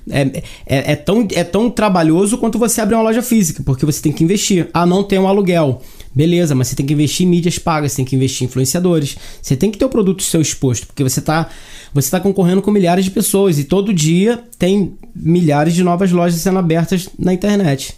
[0.09, 0.21] É,
[0.65, 4.11] é, é, tão, é tão trabalhoso quanto você abrir uma loja física, porque você tem
[4.11, 4.69] que investir.
[4.73, 5.81] Ah, não tem um aluguel.
[6.15, 9.17] Beleza, mas você tem que investir em mídias pagas, você tem que investir em influenciadores.
[9.41, 11.49] Você tem que ter o produto seu exposto, porque você está
[11.93, 16.39] você tá concorrendo com milhares de pessoas e todo dia tem milhares de novas lojas
[16.39, 17.95] sendo abertas na internet.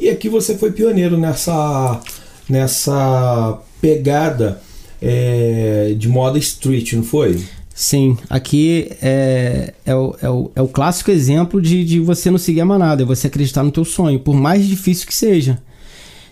[0.00, 2.00] E aqui você foi pioneiro nessa,
[2.48, 4.60] nessa pegada
[5.00, 7.42] é, de moda street, não foi?
[7.74, 12.38] Sim, aqui é, é, o, é, o, é o clássico exemplo de, de você não
[12.38, 15.58] seguir a manada, é você acreditar no teu sonho, por mais difícil que seja.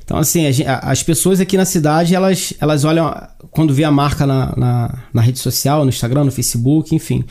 [0.04, 3.14] Então, assim, as pessoas aqui na cidade, elas, elas olham,
[3.50, 7.24] quando vê a marca na, na, na rede social, no Instagram, no Facebook, enfim,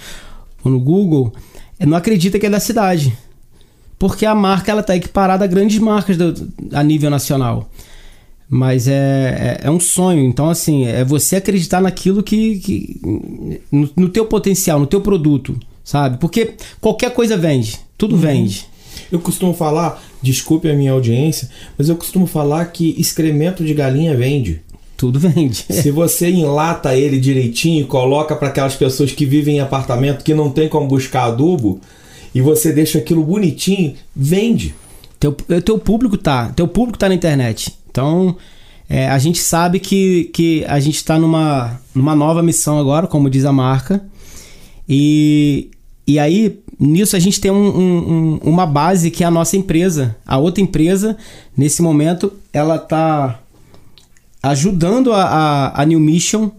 [0.64, 1.34] ou no Google,
[1.80, 3.16] é, não acredita que é da cidade.
[3.98, 7.70] Porque a marca, ela está equiparada a grandes marcas do, a nível nacional.
[8.50, 10.24] Mas é, é, é, um sonho.
[10.24, 12.60] Então, assim, é você acreditar naquilo que.
[12.60, 13.02] que
[13.72, 16.18] no, no teu potencial, no teu produto, sabe?
[16.18, 17.80] Porque qualquer coisa vende.
[17.98, 18.22] Tudo uhum.
[18.22, 18.68] vende.
[19.12, 24.16] Eu costumo falar, desculpe a minha audiência, mas eu costumo falar que excremento de galinha
[24.16, 24.62] vende.
[24.96, 25.66] Tudo vende.
[25.70, 30.34] Se você enlata ele direitinho e coloca para aquelas pessoas que vivem em apartamento que
[30.34, 31.80] não tem como buscar adubo,
[32.34, 34.74] e você deixa aquilo bonitinho, vende.
[35.20, 37.72] Teu, teu público tá, teu público tá na internet.
[37.94, 38.36] Então,
[38.90, 43.30] é, a gente sabe que, que a gente está numa, numa nova missão agora, como
[43.30, 44.04] diz a marca.
[44.90, 45.70] E,
[46.08, 50.16] e aí, nisso a gente tem um, um, uma base que é a nossa empresa.
[50.26, 51.16] A outra empresa,
[51.56, 53.40] nesse momento, ela está
[54.42, 56.50] ajudando a, a, a, New Mission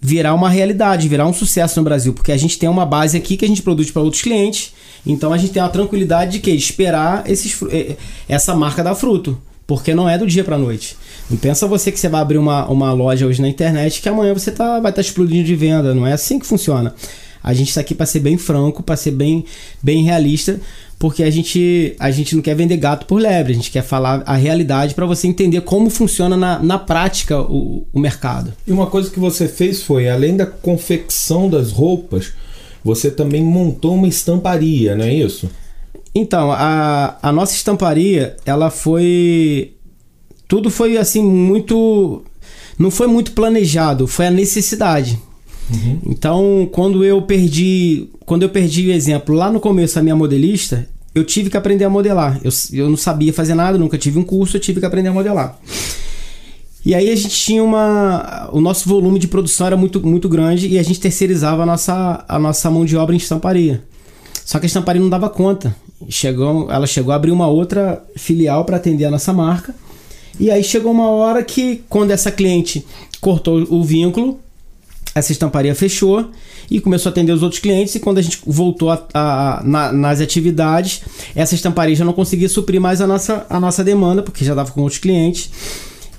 [0.00, 3.36] virar uma realidade, virar um sucesso no Brasil, porque a gente tem uma base aqui
[3.36, 4.72] que a gente produz para outros clientes.
[5.04, 7.96] Então a gente tem a tranquilidade de que esperar esses, eh,
[8.28, 10.96] essa marca dar fruto, porque não é do dia para noite.
[11.28, 14.32] Não pensa você que você vai abrir uma, uma loja hoje na internet que amanhã
[14.32, 15.94] você tá, vai estar tá explodindo de venda.
[15.94, 16.94] Não é assim que funciona.
[17.42, 19.44] A gente está aqui para ser bem franco, para ser bem,
[19.80, 20.60] bem realista,
[20.98, 24.22] porque a gente, a gente não quer vender gato por lebre, a gente quer falar
[24.26, 28.52] a realidade para você entender como funciona na, na prática o, o mercado.
[28.66, 32.32] E uma coisa que você fez foi, além da confecção das roupas,
[32.82, 35.48] você também montou uma estamparia, não é isso?
[36.18, 39.72] Então, a, a nossa estamparia, ela foi.
[40.48, 42.22] Tudo foi assim, muito.
[42.78, 45.20] Não foi muito planejado, foi a necessidade.
[45.70, 45.98] Uhum.
[46.06, 50.88] Então, quando eu perdi, quando eu perdi o exemplo lá no começo a minha modelista,
[51.14, 52.40] eu tive que aprender a modelar.
[52.42, 55.12] Eu, eu não sabia fazer nada, nunca tive um curso, eu tive que aprender a
[55.12, 55.58] modelar.
[56.82, 58.48] E aí a gente tinha uma.
[58.52, 62.24] O nosso volume de produção era muito, muito grande e a gente terceirizava a nossa,
[62.26, 63.82] a nossa mão de obra em estamparia.
[64.46, 65.76] Só que a estamparia não dava conta.
[66.08, 69.74] Chegou, ela chegou a abrir uma outra filial para atender a nossa marca.
[70.38, 72.84] E aí chegou uma hora que, quando essa cliente
[73.20, 74.38] cortou o vínculo,
[75.14, 76.30] essa estamparia fechou
[76.70, 77.94] e começou a atender os outros clientes.
[77.94, 81.00] E quando a gente voltou a, a, na, nas atividades,
[81.34, 84.70] essa estamparia já não conseguia suprir mais a nossa, a nossa demanda, porque já estava
[84.70, 85.50] com outros clientes.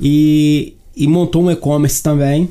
[0.01, 2.49] E, e montou um e-commerce também.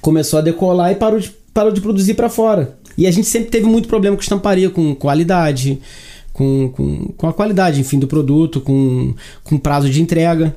[0.00, 2.78] Começou a decolar e parou de, parou de produzir para fora.
[2.96, 5.80] E a gente sempre teve muito problema com estamparia, com qualidade,
[6.36, 10.54] com, com, com a qualidade, enfim, do produto, com, com prazo de entrega.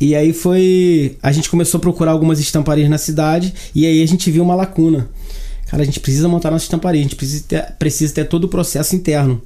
[0.00, 1.18] E aí foi.
[1.22, 4.54] A gente começou a procurar algumas estamparias na cidade e aí a gente viu uma
[4.54, 5.10] lacuna.
[5.66, 8.48] Cara, a gente precisa montar nossa estamparia, a gente precisa ter, precisa ter todo o
[8.48, 9.42] processo interno.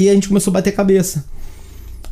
[0.00, 1.26] E a gente começou a bater cabeça.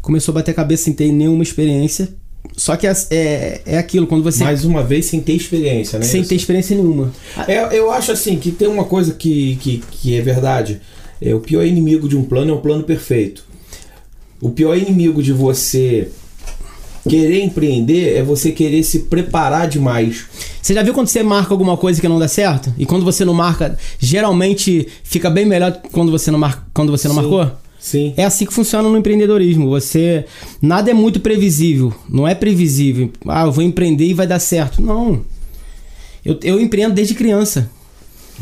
[0.02, 2.10] Começou a bater cabeça sem ter nenhuma experiência.
[2.54, 4.44] Só que é, é, é aquilo, quando você.
[4.44, 6.04] Mais uma vez, sem ter experiência, né?
[6.04, 7.10] Sem ter experiência nenhuma.
[7.48, 10.82] É, eu acho assim que tem uma coisa que, que, que é verdade.
[11.20, 13.44] É, o pior inimigo de um plano é um plano perfeito.
[14.40, 16.10] O pior inimigo de você
[17.08, 20.24] Querer empreender é você querer se preparar demais.
[20.60, 22.74] Você já viu quando você marca alguma coisa que não dá certo?
[22.76, 26.66] E quando você não marca, geralmente fica bem melhor quando você não, mar...
[26.74, 27.48] quando você não marcou?
[27.78, 28.12] Sim.
[28.16, 29.68] É assim que funciona no empreendedorismo.
[29.68, 30.24] Você
[30.60, 33.12] nada é muito previsível, não é previsível.
[33.28, 34.82] Ah, eu vou empreender e vai dar certo.
[34.82, 35.20] Não.
[36.24, 37.70] Eu, eu empreendo desde criança.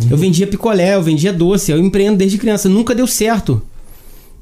[0.00, 0.09] Uhum.
[0.11, 2.68] Eu vendia picolé, eu vendia doce, eu empreendo desde criança.
[2.68, 3.62] Nunca deu certo.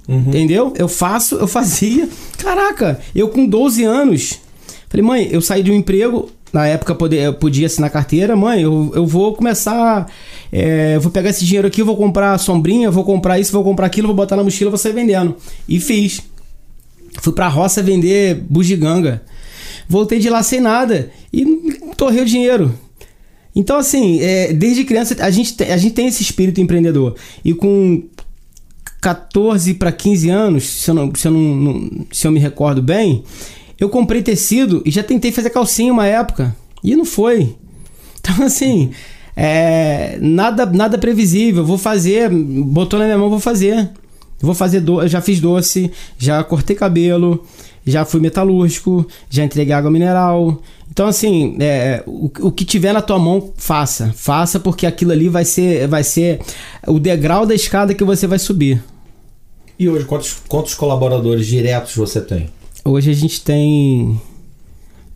[0.08, 0.18] Uhum.
[0.28, 0.72] Entendeu?
[0.76, 2.08] Eu faço, eu fazia.
[2.38, 4.40] Caraca, eu com 12 anos.
[4.88, 8.92] Falei, mãe, eu saí de um emprego, na época eu podia assinar carteira, mãe, eu,
[8.94, 10.06] eu vou começar.
[10.52, 14.08] É, vou pegar esse dinheiro aqui, vou comprar sombrinha, vou comprar isso, vou comprar aquilo,
[14.08, 15.36] vou botar na mochila, vou sair vendendo.
[15.66, 16.20] E fiz.
[17.20, 19.22] Fui pra roça vender bugiganga.
[19.88, 21.44] Voltei de lá sem nada e
[21.96, 22.72] torrei o dinheiro.
[23.54, 27.14] Então, assim, é, desde criança a gente, a gente tem esse espírito empreendedor.
[27.44, 28.02] E com
[29.00, 32.80] 14 para 15 anos, se eu, não, se, eu não, não, se eu me recordo
[32.80, 33.24] bem,
[33.78, 36.56] eu comprei tecido e já tentei fazer calcinha uma época.
[36.82, 37.54] E não foi.
[38.24, 38.92] Então, assim,
[39.34, 41.64] é, nada, nada previsível.
[41.64, 43.90] Vou fazer, botou na minha mão, vou fazer.
[44.40, 47.44] Vou fazer do, já fiz doce, já cortei cabelo,
[47.84, 50.62] já fui metalúrgico, já entreguei água mineral.
[50.92, 54.12] Então, assim, é, o, o, que tiver na tua mão, faça.
[54.14, 56.38] Faça, porque aquilo ali vai ser, vai ser
[56.86, 58.84] o degrau da escada que você vai subir.
[59.78, 62.50] E hoje, quantos, quantos colaboradores diretos você tem?
[62.84, 64.20] Hoje a gente tem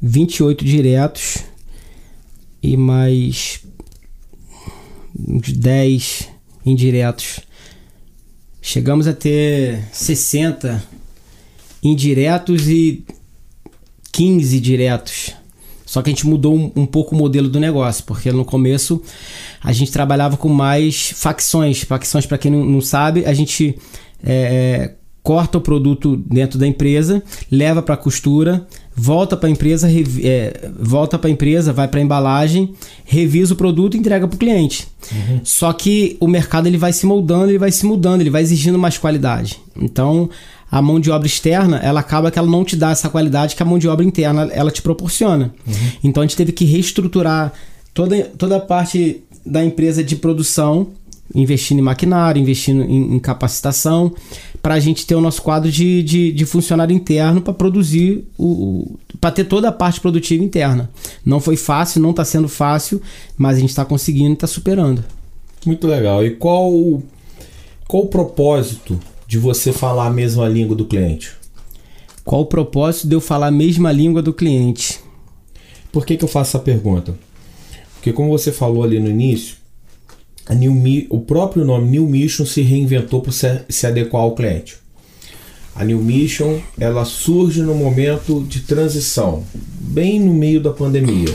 [0.00, 1.44] 28 diretos
[2.62, 3.60] e mais
[5.28, 6.28] uns 10
[6.64, 7.40] indiretos.
[8.62, 10.82] Chegamos a ter 60
[11.82, 13.04] indiretos e
[14.10, 15.35] 15 diretos.
[15.96, 19.00] Só que a gente mudou um, um, pouco o modelo do negócio, porque no começo
[19.64, 21.80] a gente trabalhava com mais facções.
[21.84, 23.78] Facções, para quem não, não, sabe, a gente
[24.22, 29.88] é, corta o produto dentro da empresa, leva para a costura, volta para a empresa,
[30.22, 32.74] é, volta para a empresa, vai para a embalagem,
[33.06, 34.86] revisa o produto e entrega para o cliente.
[35.10, 35.40] Uhum.
[35.42, 38.78] Só que o mercado ele vai se moldando, ele vai se mudando, ele vai exigindo
[38.78, 39.58] mais qualidade.
[39.74, 40.28] Então
[40.70, 43.62] a mão de obra externa, ela acaba que ela não te dá essa qualidade que
[43.62, 45.54] a mão de obra interna ela te proporciona.
[45.66, 45.74] Uhum.
[46.04, 47.52] Então a gente teve que reestruturar
[47.94, 50.88] toda, toda a parte da empresa de produção
[51.34, 54.14] investindo em maquinário, investindo em, em capacitação,
[54.62, 58.46] para a gente ter o nosso quadro de, de, de funcionário interno para produzir o,
[58.46, 60.90] o para ter toda a parte produtiva interna.
[61.24, 63.00] Não foi fácil, não está sendo fácil,
[63.36, 65.02] mas a gente está conseguindo e está superando.
[65.64, 66.24] Muito legal.
[66.24, 67.02] E qual
[67.88, 71.32] qual o propósito de você falar a mesma língua do cliente?
[72.24, 75.00] Qual o propósito de eu falar a mesma língua do cliente?
[75.92, 77.16] Por que, que eu faço essa pergunta?
[77.94, 79.56] Porque como você falou ali no início,
[80.48, 80.72] a New,
[81.10, 84.76] o próprio nome New Mission se reinventou para se, se adequar ao cliente.
[85.74, 91.34] A New Mission ela surge no momento de transição, bem no meio da pandemia,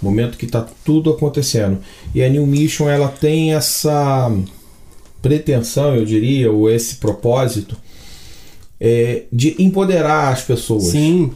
[0.00, 1.78] momento que está tudo acontecendo.
[2.14, 4.30] E a New Mission ela tem essa
[5.22, 7.76] pretensão, eu diria, ou esse propósito
[8.80, 10.84] é, de empoderar as pessoas.
[10.84, 11.30] Sim.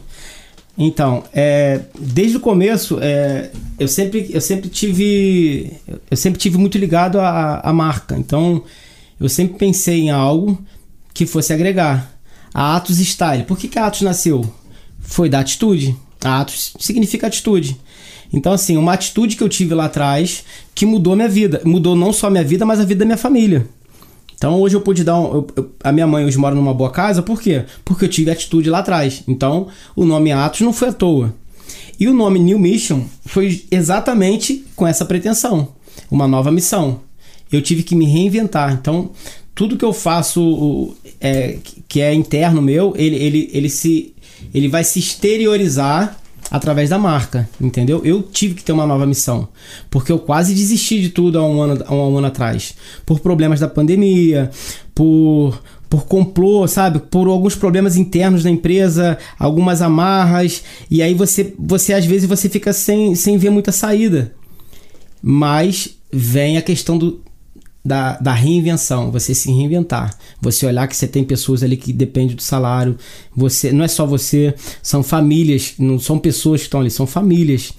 [0.77, 5.71] Então, é, desde o começo, é, eu, sempre, eu sempre tive
[6.11, 8.15] eu sempre tive muito ligado à, marca.
[8.17, 8.61] Então,
[9.19, 10.61] eu sempre pensei em algo
[11.13, 12.15] que fosse agregar.
[12.53, 13.43] A Atos Style.
[13.43, 14.45] Por que, que a Atos nasceu?
[14.99, 15.95] Foi da atitude.
[16.23, 17.77] A Atos significa atitude.
[18.31, 20.43] Então, assim, uma atitude que eu tive lá atrás
[20.75, 21.61] que mudou minha vida.
[21.65, 23.67] Mudou não só minha vida, mas a vida da minha família.
[24.37, 26.91] Então hoje eu pude dar um, eu, eu, a minha mãe hoje mora numa boa
[26.91, 27.65] casa, por quê?
[27.83, 29.23] Porque eu tive atitude lá atrás.
[29.27, 31.33] Então o nome Atos não foi à toa.
[31.99, 35.69] E o nome New Mission foi exatamente com essa pretensão,
[36.09, 37.01] uma nova missão.
[37.51, 38.73] Eu tive que me reinventar.
[38.73, 39.11] Então
[39.55, 44.13] tudo que eu faço é, que é interno meu, ele, ele, ele se
[44.53, 46.15] ele vai se exteriorizar
[46.49, 48.01] através da marca, entendeu?
[48.03, 49.47] Eu tive que ter uma nova missão,
[49.89, 53.59] porque eu quase desisti de tudo há um ano, há um ano atrás, por problemas
[53.59, 54.49] da pandemia,
[54.93, 56.99] por por complô, sabe?
[56.99, 62.49] Por alguns problemas internos da empresa, algumas amarras, e aí você você às vezes você
[62.49, 64.33] fica sem, sem ver muita saída.
[65.21, 67.21] Mas vem a questão do,
[67.87, 72.35] da, da reinvenção, você se reinventar, você olhar que você tem pessoas ali que dependem
[72.35, 72.97] do salário,
[73.33, 77.71] você não é só você, são famílias, não são pessoas que estão ali, são famílias.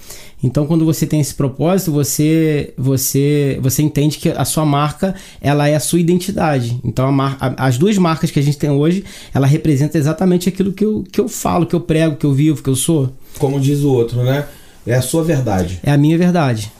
[0.42, 5.68] Então, quando você tem esse propósito, você você você entende que a sua marca ela
[5.68, 6.80] é a sua identidade.
[6.82, 10.72] Então, a a, as duas marcas que a gente tem hoje, ela representa exatamente aquilo
[10.72, 13.12] que eu, que eu falo, que eu prego, que eu vivo, que eu sou.
[13.38, 14.46] Como diz o outro, né?
[14.86, 15.80] É a sua verdade.
[15.82, 16.72] É a minha verdade.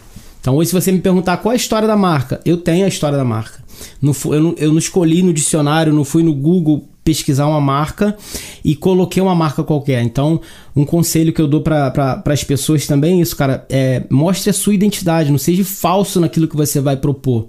[0.48, 2.88] Então, hoje, se você me perguntar qual é a história da marca, eu tenho a
[2.88, 3.62] história da marca.
[4.00, 8.16] Não, eu, não, eu não escolhi no dicionário, não fui no Google pesquisar uma marca
[8.64, 10.02] e coloquei uma marca qualquer.
[10.02, 10.40] Então,
[10.74, 13.66] um conselho que eu dou para as pessoas também é isso, cara.
[13.68, 17.48] É, mostre a sua identidade, não seja falso naquilo que você vai propor.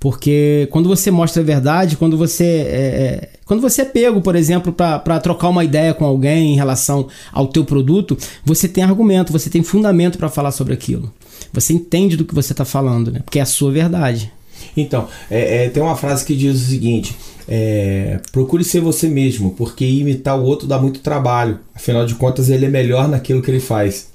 [0.00, 2.44] Porque quando você mostra a verdade, quando você.
[2.44, 6.56] É, é Quando você é pego, por exemplo, para trocar uma ideia com alguém em
[6.56, 11.12] relação ao teu produto, você tem argumento, você tem fundamento para falar sobre aquilo.
[11.52, 13.20] Você entende do que você está falando, né?
[13.24, 14.32] Porque é a sua verdade.
[14.76, 17.14] Então, é, é, tem uma frase que diz o seguinte:
[17.48, 21.60] é, procure ser você mesmo, porque imitar o outro dá muito trabalho.
[21.74, 24.08] Afinal de contas, ele é melhor naquilo que ele faz.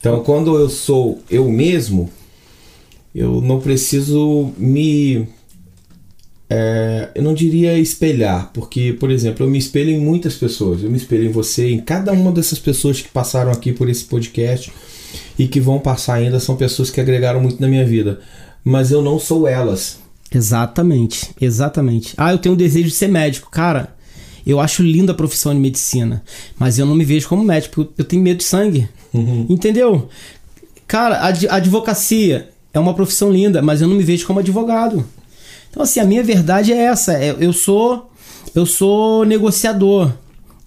[0.00, 2.08] Então, quando eu sou eu mesmo,
[3.14, 5.26] eu não preciso me.
[6.50, 10.82] É, eu não diria espelhar, porque, por exemplo, eu me espelho em muitas pessoas.
[10.82, 14.04] Eu me espelho em você, em cada uma dessas pessoas que passaram aqui por esse
[14.04, 14.72] podcast
[15.38, 16.40] e que vão passar ainda.
[16.40, 18.20] São pessoas que agregaram muito na minha vida.
[18.64, 19.98] Mas eu não sou elas.
[20.32, 22.14] Exatamente, exatamente.
[22.16, 23.50] Ah, eu tenho o desejo de ser médico.
[23.50, 23.96] Cara,
[24.46, 26.22] eu acho linda a profissão de medicina,
[26.58, 28.88] mas eu não me vejo como médico, eu tenho medo de sangue.
[29.12, 29.46] Uhum.
[29.48, 30.08] Entendeu?
[30.86, 35.04] Cara, a advocacia é uma profissão linda, mas eu não me vejo como advogado.
[35.70, 37.12] Então, assim, a minha verdade é essa.
[37.14, 38.08] É, eu sou
[38.54, 40.12] eu sou negociador.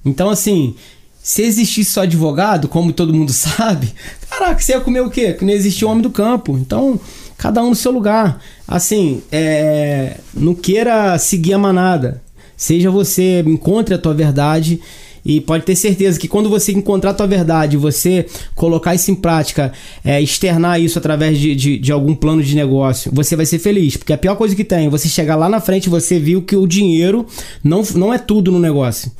[0.03, 0.75] Então, assim,
[1.21, 3.93] se existisse só advogado, como todo mundo sabe,
[4.29, 5.33] caraca, você ia comer o quê?
[5.33, 6.57] Que não existia homem do campo.
[6.57, 6.99] Então,
[7.37, 8.41] cada um no seu lugar.
[8.67, 12.21] Assim, é, não queira seguir a manada.
[12.55, 14.79] Seja você, encontre a tua verdade
[15.25, 19.15] e pode ter certeza que quando você encontrar a tua verdade, você colocar isso em
[19.15, 19.71] prática,
[20.03, 23.97] é, externar isso através de, de, de, algum plano de negócio, você vai ser feliz.
[23.97, 26.41] Porque a pior coisa que tem é você chegar lá na frente e você viu
[26.41, 27.25] que o dinheiro
[27.63, 29.11] não, não é tudo no negócio.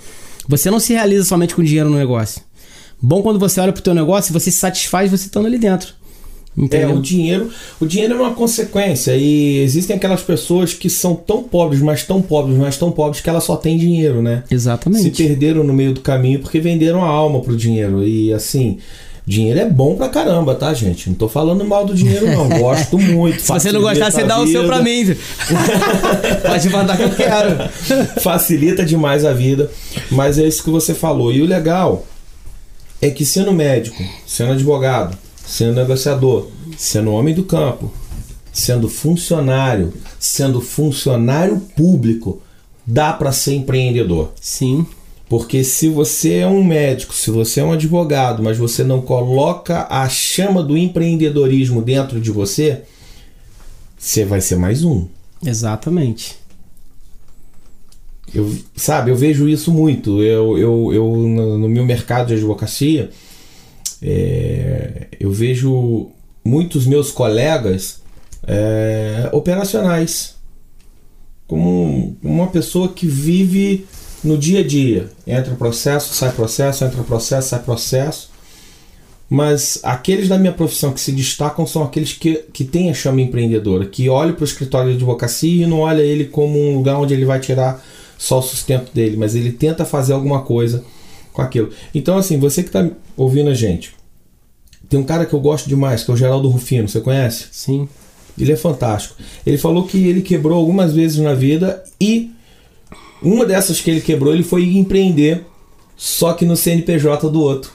[0.47, 2.41] Você não se realiza somente com dinheiro no negócio.
[3.01, 5.93] Bom quando você olha pro teu negócio, você se satisfaz você estando ali dentro.
[6.55, 6.89] Entendeu?
[6.89, 11.41] É, o dinheiro, o dinheiro é uma consequência e existem aquelas pessoas que são tão
[11.41, 14.43] pobres, mas tão pobres, mas tão pobres que elas só têm dinheiro, né?
[14.51, 15.03] Exatamente.
[15.03, 18.79] Se perderam no meio do caminho porque venderam a alma pro dinheiro e assim,
[19.26, 21.09] Dinheiro é bom pra caramba, tá, gente?
[21.09, 22.49] Não tô falando mal do dinheiro, não.
[22.59, 23.41] Gosto muito.
[23.41, 25.15] Se você não gostar, você dá o seu pra mim.
[26.45, 27.69] Pode mandar que eu quero.
[28.19, 29.72] Facilita demais a vida.
[30.09, 31.32] Mas é isso que você falou.
[31.32, 32.05] E o legal
[33.01, 36.47] é que sendo médico, sendo advogado, sendo negociador,
[36.78, 37.91] sendo homem do campo,
[38.51, 42.41] sendo funcionário, sendo funcionário público,
[42.86, 44.32] dá para ser empreendedor.
[44.39, 44.86] Sim.
[45.32, 49.88] Porque se você é um médico, se você é um advogado, mas você não coloca
[49.89, 52.82] a chama do empreendedorismo dentro de você,
[53.97, 55.07] você vai ser mais um.
[55.41, 56.36] Exatamente.
[58.36, 60.21] Eu, sabe, eu vejo isso muito.
[60.21, 63.09] Eu, eu, eu no, meu mercado de advocacia,
[64.01, 66.09] é, eu vejo
[66.43, 68.01] muitos meus colegas
[68.45, 70.36] é, operacionais
[71.47, 73.88] como uma pessoa que vive
[74.24, 75.09] no dia a dia.
[75.26, 78.32] Entra processo, sai processo, entra processo, sai processo.
[79.30, 83.22] Mas aqueles da minha profissão que se destacam são aqueles que, que têm a chama
[83.22, 86.97] empreendedora, que olham para o escritório de advocacia e não olha ele como um lugar
[86.97, 87.82] onde ele vai tirar
[88.17, 90.84] só o sustento dele, mas ele tenta fazer alguma coisa
[91.32, 91.69] com aquilo.
[91.95, 93.95] Então, assim, você que está ouvindo a gente,
[94.89, 97.45] tem um cara que eu gosto demais, que é o Geraldo Rufino, você conhece?
[97.53, 97.88] Sim.
[98.38, 99.15] Ele é fantástico.
[99.45, 102.32] Ele falou que ele quebrou algumas vezes na vida e
[103.22, 105.45] uma dessas que ele quebrou, ele foi empreender,
[105.95, 107.72] só que no CNPJ do outro.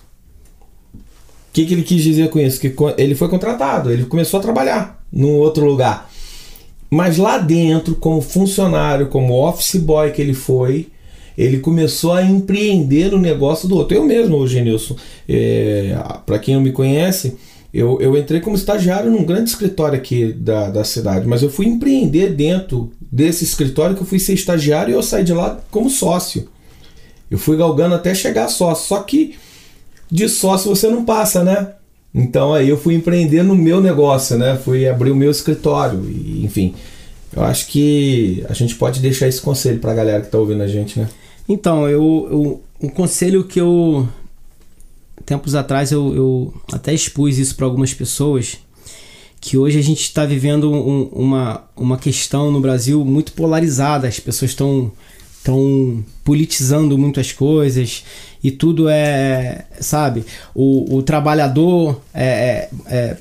[0.94, 2.60] O que, que ele quis dizer com isso?
[2.60, 6.10] Que ele foi contratado, ele começou a trabalhar num outro lugar.
[6.90, 10.88] Mas lá dentro, como funcionário, como office boy que ele foi,
[11.36, 13.96] ele começou a empreender no negócio do outro.
[13.96, 14.96] Eu mesmo, hoje, Nilson,
[15.28, 17.36] é, para quem não me conhece,
[17.72, 21.66] eu, eu entrei como estagiário num grande escritório aqui da, da cidade, mas eu fui
[21.66, 25.90] empreender dentro desse escritório que eu fui ser estagiário e eu saí de lá como
[25.90, 26.48] sócio.
[27.30, 29.36] Eu fui galgando até chegar sócio, só que
[30.10, 31.72] de sócio você não passa, né?
[32.14, 34.56] Então aí eu fui empreender no meu negócio, né?
[34.56, 36.74] Fui abrir o meu escritório, e, enfim.
[37.34, 40.62] Eu acho que a gente pode deixar esse conselho para a galera que está ouvindo
[40.62, 41.08] a gente, né?
[41.48, 44.08] Então, eu, eu, um conselho que eu.
[45.24, 48.58] Tempos atrás eu, eu até expus isso para algumas pessoas.
[49.40, 54.08] Que hoje a gente está vivendo um, uma, uma questão no Brasil muito polarizada.
[54.08, 54.92] As pessoas estão
[55.38, 58.02] estão politizando muitas coisas
[58.42, 63.16] e tudo é, sabe, o, o trabalhador é, é, é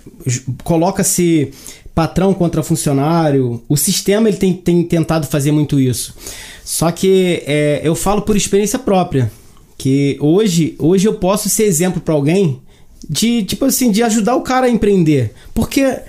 [0.64, 1.52] coloca-se
[1.96, 3.64] patrão contra funcionário.
[3.70, 6.14] O sistema ele tem, tem tentado fazer muito isso.
[6.64, 9.32] Só que é, eu falo por experiência própria.
[9.78, 12.62] Que hoje, hoje eu posso ser exemplo para alguém
[13.10, 15.34] de, tipo assim, de ajudar o cara a empreender.
[15.54, 16.00] Porque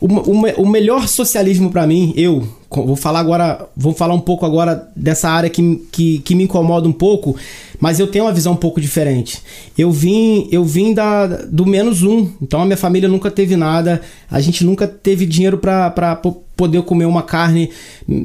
[0.00, 4.46] o, o, o melhor socialismo para mim, eu vou falar agora, vou falar um pouco
[4.46, 7.36] agora dessa área que, que, que me incomoda um pouco,
[7.80, 9.42] mas eu tenho uma visão um pouco diferente.
[9.76, 14.00] Eu vim, eu vim da, do menos um, então a minha família nunca teve nada,
[14.30, 16.20] a gente nunca teve dinheiro para
[16.56, 17.70] poder comer uma carne,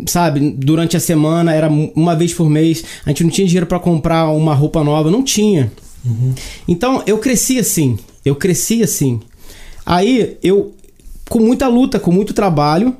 [0.05, 3.79] sabe, durante a semana, era uma vez por mês, a gente não tinha dinheiro para
[3.79, 5.71] comprar uma roupa nova, não tinha.
[6.05, 6.33] Uhum.
[6.67, 9.19] Então eu cresci assim, eu cresci assim.
[9.85, 10.73] Aí eu,
[11.29, 12.95] com muita luta, com muito trabalho,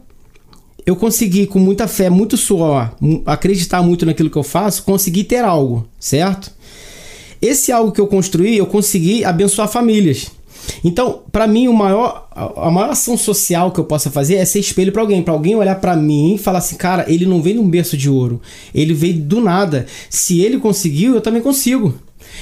[0.85, 2.91] eu consegui, com muita fé, muito suor,
[3.25, 6.51] acreditar muito naquilo que eu faço, conseguir ter algo, certo?
[7.41, 10.31] Esse algo que eu construí, eu consegui abençoar famílias.
[10.83, 14.59] Então, para mim, o maior, a maior ação social que eu possa fazer é ser
[14.59, 17.57] espelho para alguém, para alguém olhar para mim e falar assim, cara, ele não veio
[17.57, 18.41] num berço de ouro,
[18.73, 19.85] ele veio do nada.
[20.09, 21.93] Se ele conseguiu, eu também consigo.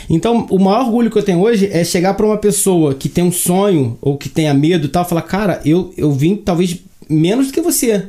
[0.10, 3.24] Então, o maior orgulho que eu tenho hoje é chegar para uma pessoa que tem
[3.24, 6.78] um sonho ou que tenha medo e tal, falar, cara, eu, eu vim talvez
[7.10, 8.08] menos do que você.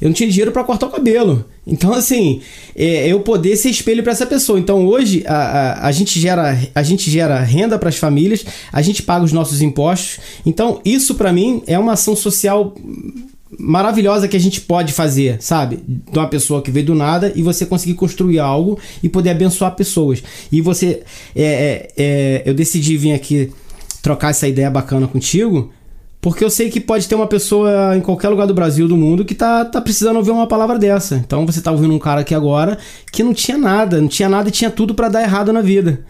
[0.00, 1.44] Eu não tinha dinheiro para cortar o cabelo.
[1.66, 2.40] Então, assim,
[2.74, 4.58] é, eu poder ser espelho para essa pessoa.
[4.58, 8.82] Então, hoje, a, a, a, gente, gera, a gente gera renda para as famílias, a
[8.82, 10.18] gente paga os nossos impostos.
[10.44, 12.74] Então, isso para mim é uma ação social
[13.58, 15.78] maravilhosa que a gente pode fazer, sabe?
[15.86, 19.74] De uma pessoa que veio do nada e você conseguir construir algo e poder abençoar
[19.74, 20.22] pessoas.
[20.50, 21.02] E você.
[21.34, 23.52] É, é, é, eu decidi vir aqui
[24.02, 25.72] trocar essa ideia bacana contigo.
[26.20, 29.24] Porque eu sei que pode ter uma pessoa em qualquer lugar do Brasil, do mundo,
[29.24, 31.14] que tá, tá precisando ouvir uma palavra dessa.
[31.14, 32.78] Então você tá ouvindo um cara aqui agora
[33.12, 36.04] que não tinha nada, não tinha nada e tinha tudo para dar errado na vida.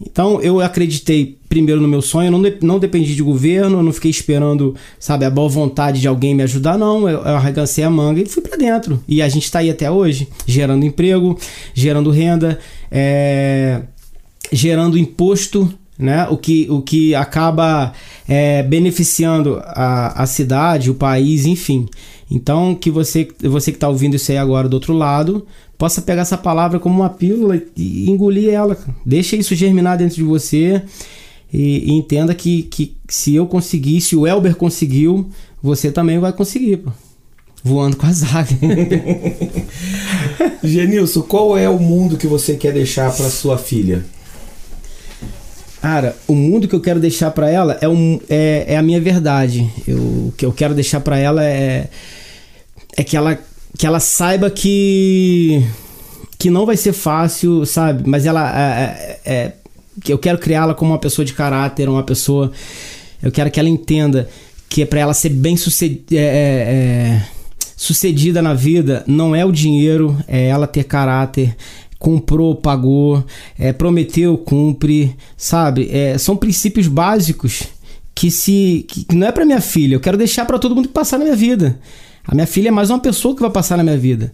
[0.00, 4.10] Então eu acreditei primeiro no meu sonho, não, de, não dependi de governo, não fiquei
[4.10, 7.08] esperando, sabe, a boa vontade de alguém me ajudar, não.
[7.08, 9.02] Eu, eu arregancei a manga e fui para dentro.
[9.08, 11.38] E a gente tá aí até hoje, gerando emprego,
[11.72, 12.58] gerando renda,
[12.90, 13.82] é,
[14.52, 16.26] gerando imposto, né?
[16.30, 17.92] O que, o que acaba
[18.28, 21.88] é, beneficiando a, a cidade, o país, enfim.
[22.30, 25.46] Então, que você, você que está ouvindo isso aí agora do outro lado,
[25.78, 28.76] possa pegar essa palavra como uma pílula e engolir ela.
[29.04, 30.82] Deixa isso germinar dentro de você
[31.52, 35.30] e, e entenda que, que se eu conseguir, se o Elber conseguiu,
[35.62, 36.90] você também vai conseguir, pô.
[37.64, 38.48] Voando com a zaga.
[40.62, 44.04] Genilson, qual é o mundo que você quer deixar para sua filha?
[45.80, 49.00] Cara, o mundo que eu quero deixar para ela é, um, é, é, a minha
[49.00, 49.70] verdade.
[49.86, 51.88] Eu, o que eu quero deixar para ela é,
[52.96, 53.38] é que ela
[53.76, 55.62] que ela saiba que
[56.38, 58.02] que não vai ser fácil, sabe?
[58.06, 59.52] Mas ela é, é, é
[60.02, 62.52] que eu quero criá-la como uma pessoa de caráter, uma pessoa.
[63.22, 64.28] Eu quero que ela entenda
[64.68, 67.26] que é para ela ser bem sucedida, é, é,
[67.76, 71.56] sucedida na vida não é o dinheiro, é ela ter caráter,
[71.98, 73.24] comprou, pagou,
[73.78, 75.90] prometeu, cumpre, sabe?
[76.18, 77.64] São princípios básicos
[78.14, 81.18] que se que não é para minha filha, eu quero deixar para todo mundo passar
[81.18, 81.78] na minha vida.
[82.26, 84.32] A minha filha é mais uma pessoa que vai passar na minha vida.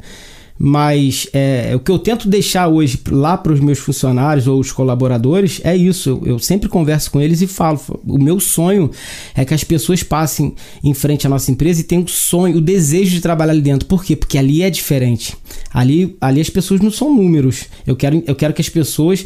[0.58, 4.70] Mas é, o que eu tento deixar hoje lá para os meus funcionários ou os
[4.70, 6.10] colaboradores é isso.
[6.10, 8.90] Eu, eu, sempre converso com eles e falo: o meu sonho
[9.34, 12.60] é que as pessoas passem em frente à nossa empresa e tenham o sonho, o
[12.60, 13.88] desejo de trabalhar ali dentro.
[13.88, 14.14] Por quê?
[14.14, 15.36] Porque ali é diferente.
[15.72, 17.64] Ali, ali as pessoas não são números.
[17.86, 19.24] Eu quero, eu quero que as pessoas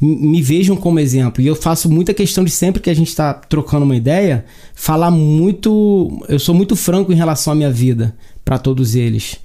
[0.00, 1.42] me vejam como exemplo.
[1.42, 5.10] E eu faço muita questão de sempre que a gente está trocando uma ideia, falar
[5.10, 6.24] muito.
[6.28, 8.14] Eu sou muito franco em relação à minha vida
[8.44, 9.36] para todos eles.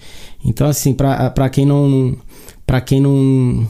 [0.44, 2.16] Então, assim, para quem não.
[2.66, 3.68] para quem não.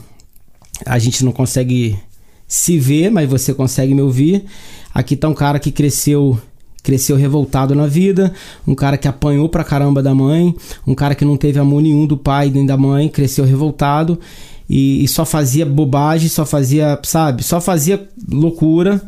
[0.84, 1.98] A gente não consegue
[2.46, 4.44] se ver, mas você consegue me ouvir.
[4.92, 6.38] Aqui tá um cara que cresceu
[6.82, 8.34] cresceu revoltado na vida,
[8.68, 10.54] um cara que apanhou pra caramba da mãe,
[10.86, 14.20] um cara que não teve amor nenhum do pai nem da mãe, cresceu revoltado
[14.68, 19.00] e, e só fazia bobagem, só fazia, sabe, só fazia loucura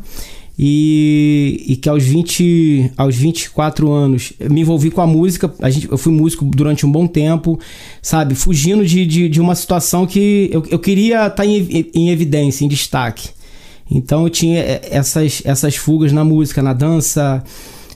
[0.59, 5.53] e, e, que aos 20, aos 24 anos me envolvi com a música.
[5.61, 7.59] A gente, eu fui músico durante um bom tempo,
[8.01, 8.33] sabe?
[8.33, 12.65] Fugindo de, de, de uma situação que eu, eu queria estar tá em, em evidência,
[12.65, 13.29] em destaque.
[13.89, 17.43] Então eu tinha essas, essas fugas na música, na dança,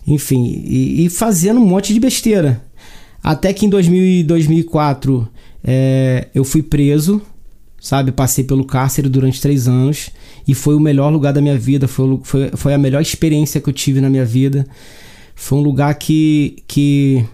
[0.07, 2.63] enfim, e, e fazendo um monte de besteira.
[3.23, 5.27] Até que em 2000, 2004
[5.63, 7.21] é, eu fui preso,
[7.79, 8.11] sabe?
[8.11, 10.11] Passei pelo cárcere durante três anos
[10.47, 13.69] e foi o melhor lugar da minha vida, foi, foi, foi a melhor experiência que
[13.69, 14.65] eu tive na minha vida.
[15.35, 17.25] Foi um lugar que, que.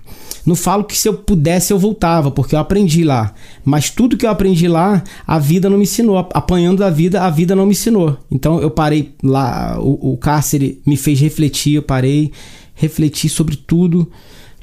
[0.45, 3.34] Não falo que se eu pudesse eu voltava, porque eu aprendi lá.
[3.66, 6.18] Mas tudo que eu aprendi lá, a vida não me ensinou.
[6.18, 8.18] Apanhando da vida, a vida não me ensinou.
[8.32, 12.32] Então eu parei lá, o, o cárcere me fez refletir, eu parei,
[12.76, 14.10] refleti sobre tudo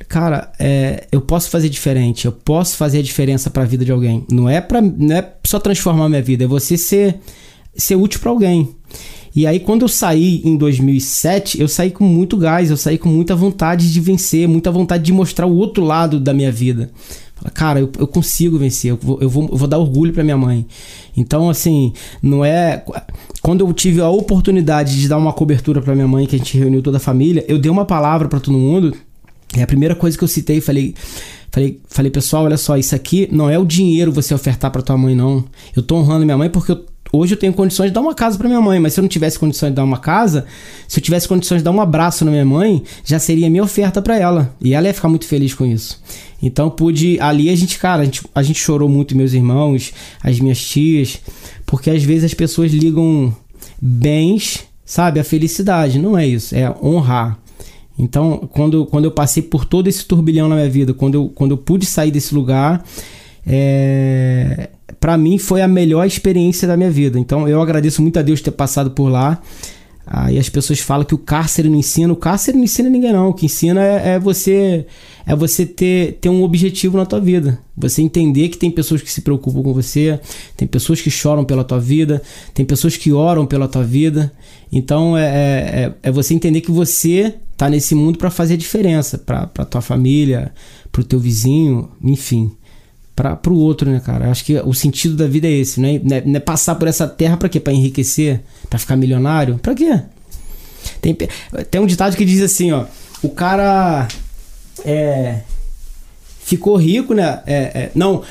[0.09, 3.93] cara, é, eu posso fazer diferente, eu posso fazer a diferença para a vida de
[3.93, 4.25] alguém.
[4.31, 7.21] Não é para não é só transformar a minha vida, é você ser
[7.77, 8.69] ser útil para alguém.
[9.37, 13.09] E aí, quando eu saí em 2007, eu saí com muito gás, eu saí com
[13.09, 16.91] muita vontade de vencer, muita vontade de mostrar o outro lado da minha vida.
[17.53, 20.37] Cara, eu, eu consigo vencer, eu vou, eu vou, eu vou dar orgulho para minha
[20.37, 20.65] mãe.
[21.17, 22.85] Então, assim, não é.
[23.43, 26.57] Quando eu tive a oportunidade de dar uma cobertura para minha mãe, que a gente
[26.57, 28.95] reuniu toda a família, eu dei uma palavra para todo mundo.
[29.57, 30.95] E a primeira coisa que eu citei, falei,
[31.51, 34.97] falei, falei, pessoal, olha só, isso aqui não é o dinheiro você ofertar para tua
[34.97, 35.45] mãe, não.
[35.77, 36.85] Eu tô honrando minha mãe porque eu
[37.17, 39.09] hoje eu tenho condições de dar uma casa para minha mãe, mas se eu não
[39.09, 40.47] tivesse condições de dar uma casa,
[40.89, 44.03] se eu tivesse condições de dar um abraço na minha mãe, já seria minha oferta
[44.03, 44.55] para ela.
[44.61, 46.03] E ela ia ficar muito feliz com isso.
[46.43, 49.93] Então pude ali a gente, cara, a gente, a gente chorou muito meus irmãos,
[50.23, 51.21] as minhas tias,
[51.65, 53.35] porque às vezes as pessoas ligam
[53.81, 57.39] bens, sabe, a felicidade, não é isso, é honrar.
[57.99, 61.53] Então, quando, quando eu passei por todo esse turbilhão na minha vida, quando eu, quando
[61.53, 62.85] eu pude sair desse lugar,
[63.47, 64.71] é,
[65.05, 67.19] para mim foi a melhor experiência da minha vida.
[67.21, 69.39] Então eu agradeço muito a Deus ter passado por lá.
[70.07, 72.11] Aí as pessoas falam que o cárcere não ensina.
[72.11, 73.29] O cárcere não ensina ninguém, não.
[73.29, 74.87] O que ensina é, é, você
[75.27, 77.61] é você ter, ter um objetivo na tua vida.
[77.77, 80.19] Você entender que tem pessoas que se preocupam com você,
[80.57, 82.23] tem pessoas que choram pela tua vida,
[82.55, 84.33] tem pessoas que oram pela tua vida.
[84.73, 88.57] Então é, é, é, é você entender que você tá nesse mundo para fazer a
[88.57, 90.51] diferença para tua família,
[90.91, 92.51] para o teu vizinho, enfim
[93.15, 94.31] para o outro, né, cara?
[94.31, 96.75] Acho que o sentido da vida é esse, não é, não é, não é passar
[96.75, 97.61] por essa terra para quê?
[97.61, 99.59] Para enriquecer, para ficar milionário?
[99.59, 100.01] Para quê?
[101.01, 101.17] Tem,
[101.71, 102.87] tem um ditado que diz assim, ó,
[103.23, 104.09] o cara
[104.85, 105.41] é,
[106.41, 107.41] ficou rico, né?
[107.47, 108.23] É, é, não,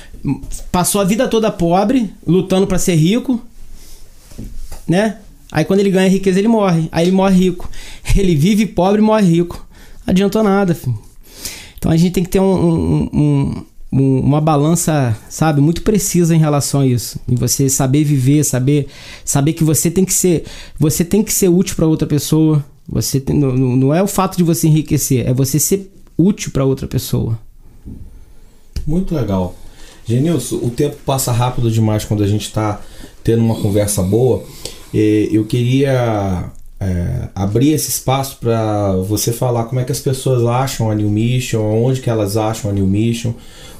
[0.72, 3.42] passou a vida toda pobre, lutando para ser rico,
[4.88, 5.18] né?
[5.52, 7.70] Aí quando ele ganha riqueza ele morre, aí ele morre rico.
[8.16, 9.68] Ele vive pobre e morre rico.
[10.06, 10.98] Não adiantou nada, filho.
[11.78, 13.66] Então a gente tem que ter um, um, um
[14.02, 17.20] uma balança, sabe, muito precisa em relação a isso.
[17.28, 18.88] Em você saber viver, saber
[19.24, 20.46] saber que você tem que ser,
[20.80, 22.64] você tem que ser útil para outra pessoa.
[22.90, 26.66] Você tem, não, não é o fato de você enriquecer, é você ser útil para
[26.66, 27.38] outra pessoa.
[28.86, 29.56] Muito legal.
[30.06, 32.82] Genilson, o tempo passa rápido demais quando a gente está
[33.24, 34.44] tendo uma conversa boa.
[34.94, 40.92] Eu queria é, abrir esse espaço para você falar como é que as pessoas acham
[40.92, 43.34] a New Mission, onde que elas acham a New Mission,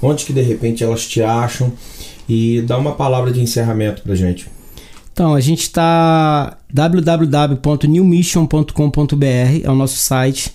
[0.04, 1.72] onde que de repente elas te acham
[2.28, 4.48] e dar uma palavra de encerramento para gente.
[5.12, 10.52] Então, a gente está www.newmission.com.br, é o nosso site.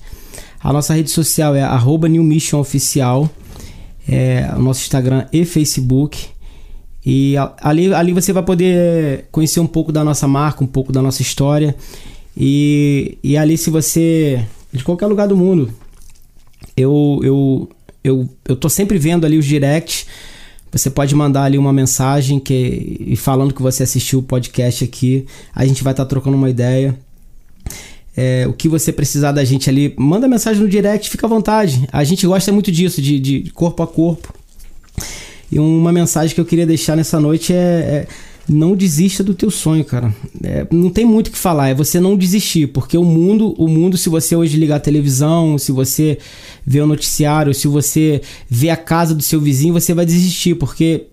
[0.61, 3.31] A nossa rede social é arroba newmissionoficial,
[4.09, 6.27] é o nosso Instagram e Facebook.
[7.07, 11.01] E ali, ali você vai poder conhecer um pouco da nossa marca, um pouco da
[11.01, 11.77] nossa história.
[12.37, 14.45] E, e ali, se você.
[14.73, 15.73] De qualquer lugar do mundo,
[16.77, 17.71] eu, eu,
[18.09, 20.07] eu, eu tô sempre vendo ali os directs.
[20.71, 25.27] Você pode mandar ali uma mensagem que, falando que você assistiu o podcast aqui.
[25.55, 26.95] A gente vai estar tá trocando uma ideia.
[28.17, 31.89] É, o que você precisar da gente ali, manda mensagem no direct, fica à vontade.
[31.93, 34.35] A gente gosta muito disso, de, de corpo a corpo.
[35.51, 38.07] E uma mensagem que eu queria deixar nessa noite é, é
[38.49, 40.15] não desista do teu sonho, cara.
[40.43, 43.69] É, não tem muito o que falar, é você não desistir, porque o mundo, o
[43.69, 46.19] mundo, se você hoje ligar a televisão, se você
[46.67, 51.07] vê o noticiário, se você vê a casa do seu vizinho, você vai desistir, porque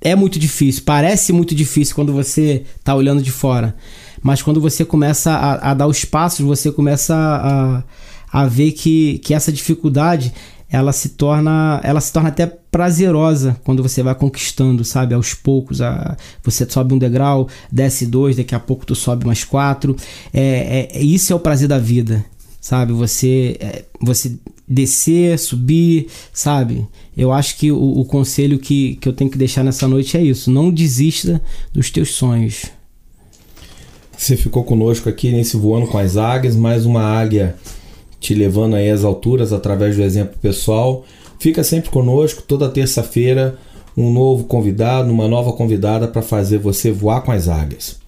[0.00, 3.76] é muito difícil, parece muito difícil quando você tá olhando de fora.
[4.22, 7.84] Mas quando você começa a, a dar os passos, você começa a,
[8.32, 10.32] a ver que, que essa dificuldade
[10.70, 15.14] ela se torna ela se torna até prazerosa quando você vai conquistando, sabe?
[15.14, 19.44] Aos poucos, a, você sobe um degrau, desce dois, daqui a pouco tu sobe mais
[19.44, 19.96] quatro.
[20.32, 22.24] É, é isso é o prazer da vida,
[22.60, 22.92] sabe?
[22.92, 26.86] Você é, você descer, subir, sabe?
[27.16, 30.22] Eu acho que o, o conselho que, que eu tenho que deixar nessa noite é
[30.22, 31.42] isso: não desista
[31.72, 32.66] dos teus sonhos.
[34.16, 37.56] Você ficou conosco aqui nesse voando com as águias, mais uma águia
[38.20, 41.04] te levando aí às alturas através do exemplo pessoal.
[41.40, 43.56] Fica sempre conosco, toda terça-feira,
[43.96, 47.98] um novo convidado, uma nova convidada para fazer você voar com as águias.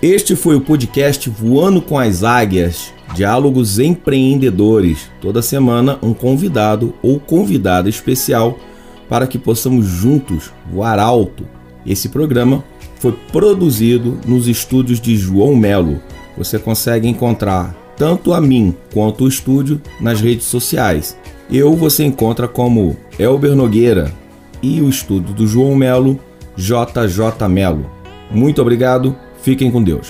[0.00, 5.10] Este foi o podcast Voando com as Águias, Diálogos Empreendedores.
[5.20, 8.58] Toda semana, um convidado ou convidada especial
[9.06, 11.46] para que possamos juntos voar alto.
[11.84, 12.64] Esse programa
[13.04, 16.00] foi produzido nos estúdios de João Melo.
[16.38, 21.14] Você consegue encontrar tanto a mim quanto o estúdio nas redes sociais.
[21.50, 24.10] Eu você encontra como Elber Nogueira
[24.62, 26.18] e o estúdio do João Melo,
[26.56, 27.84] JJ Melo.
[28.30, 30.08] Muito obrigado, fiquem com Deus.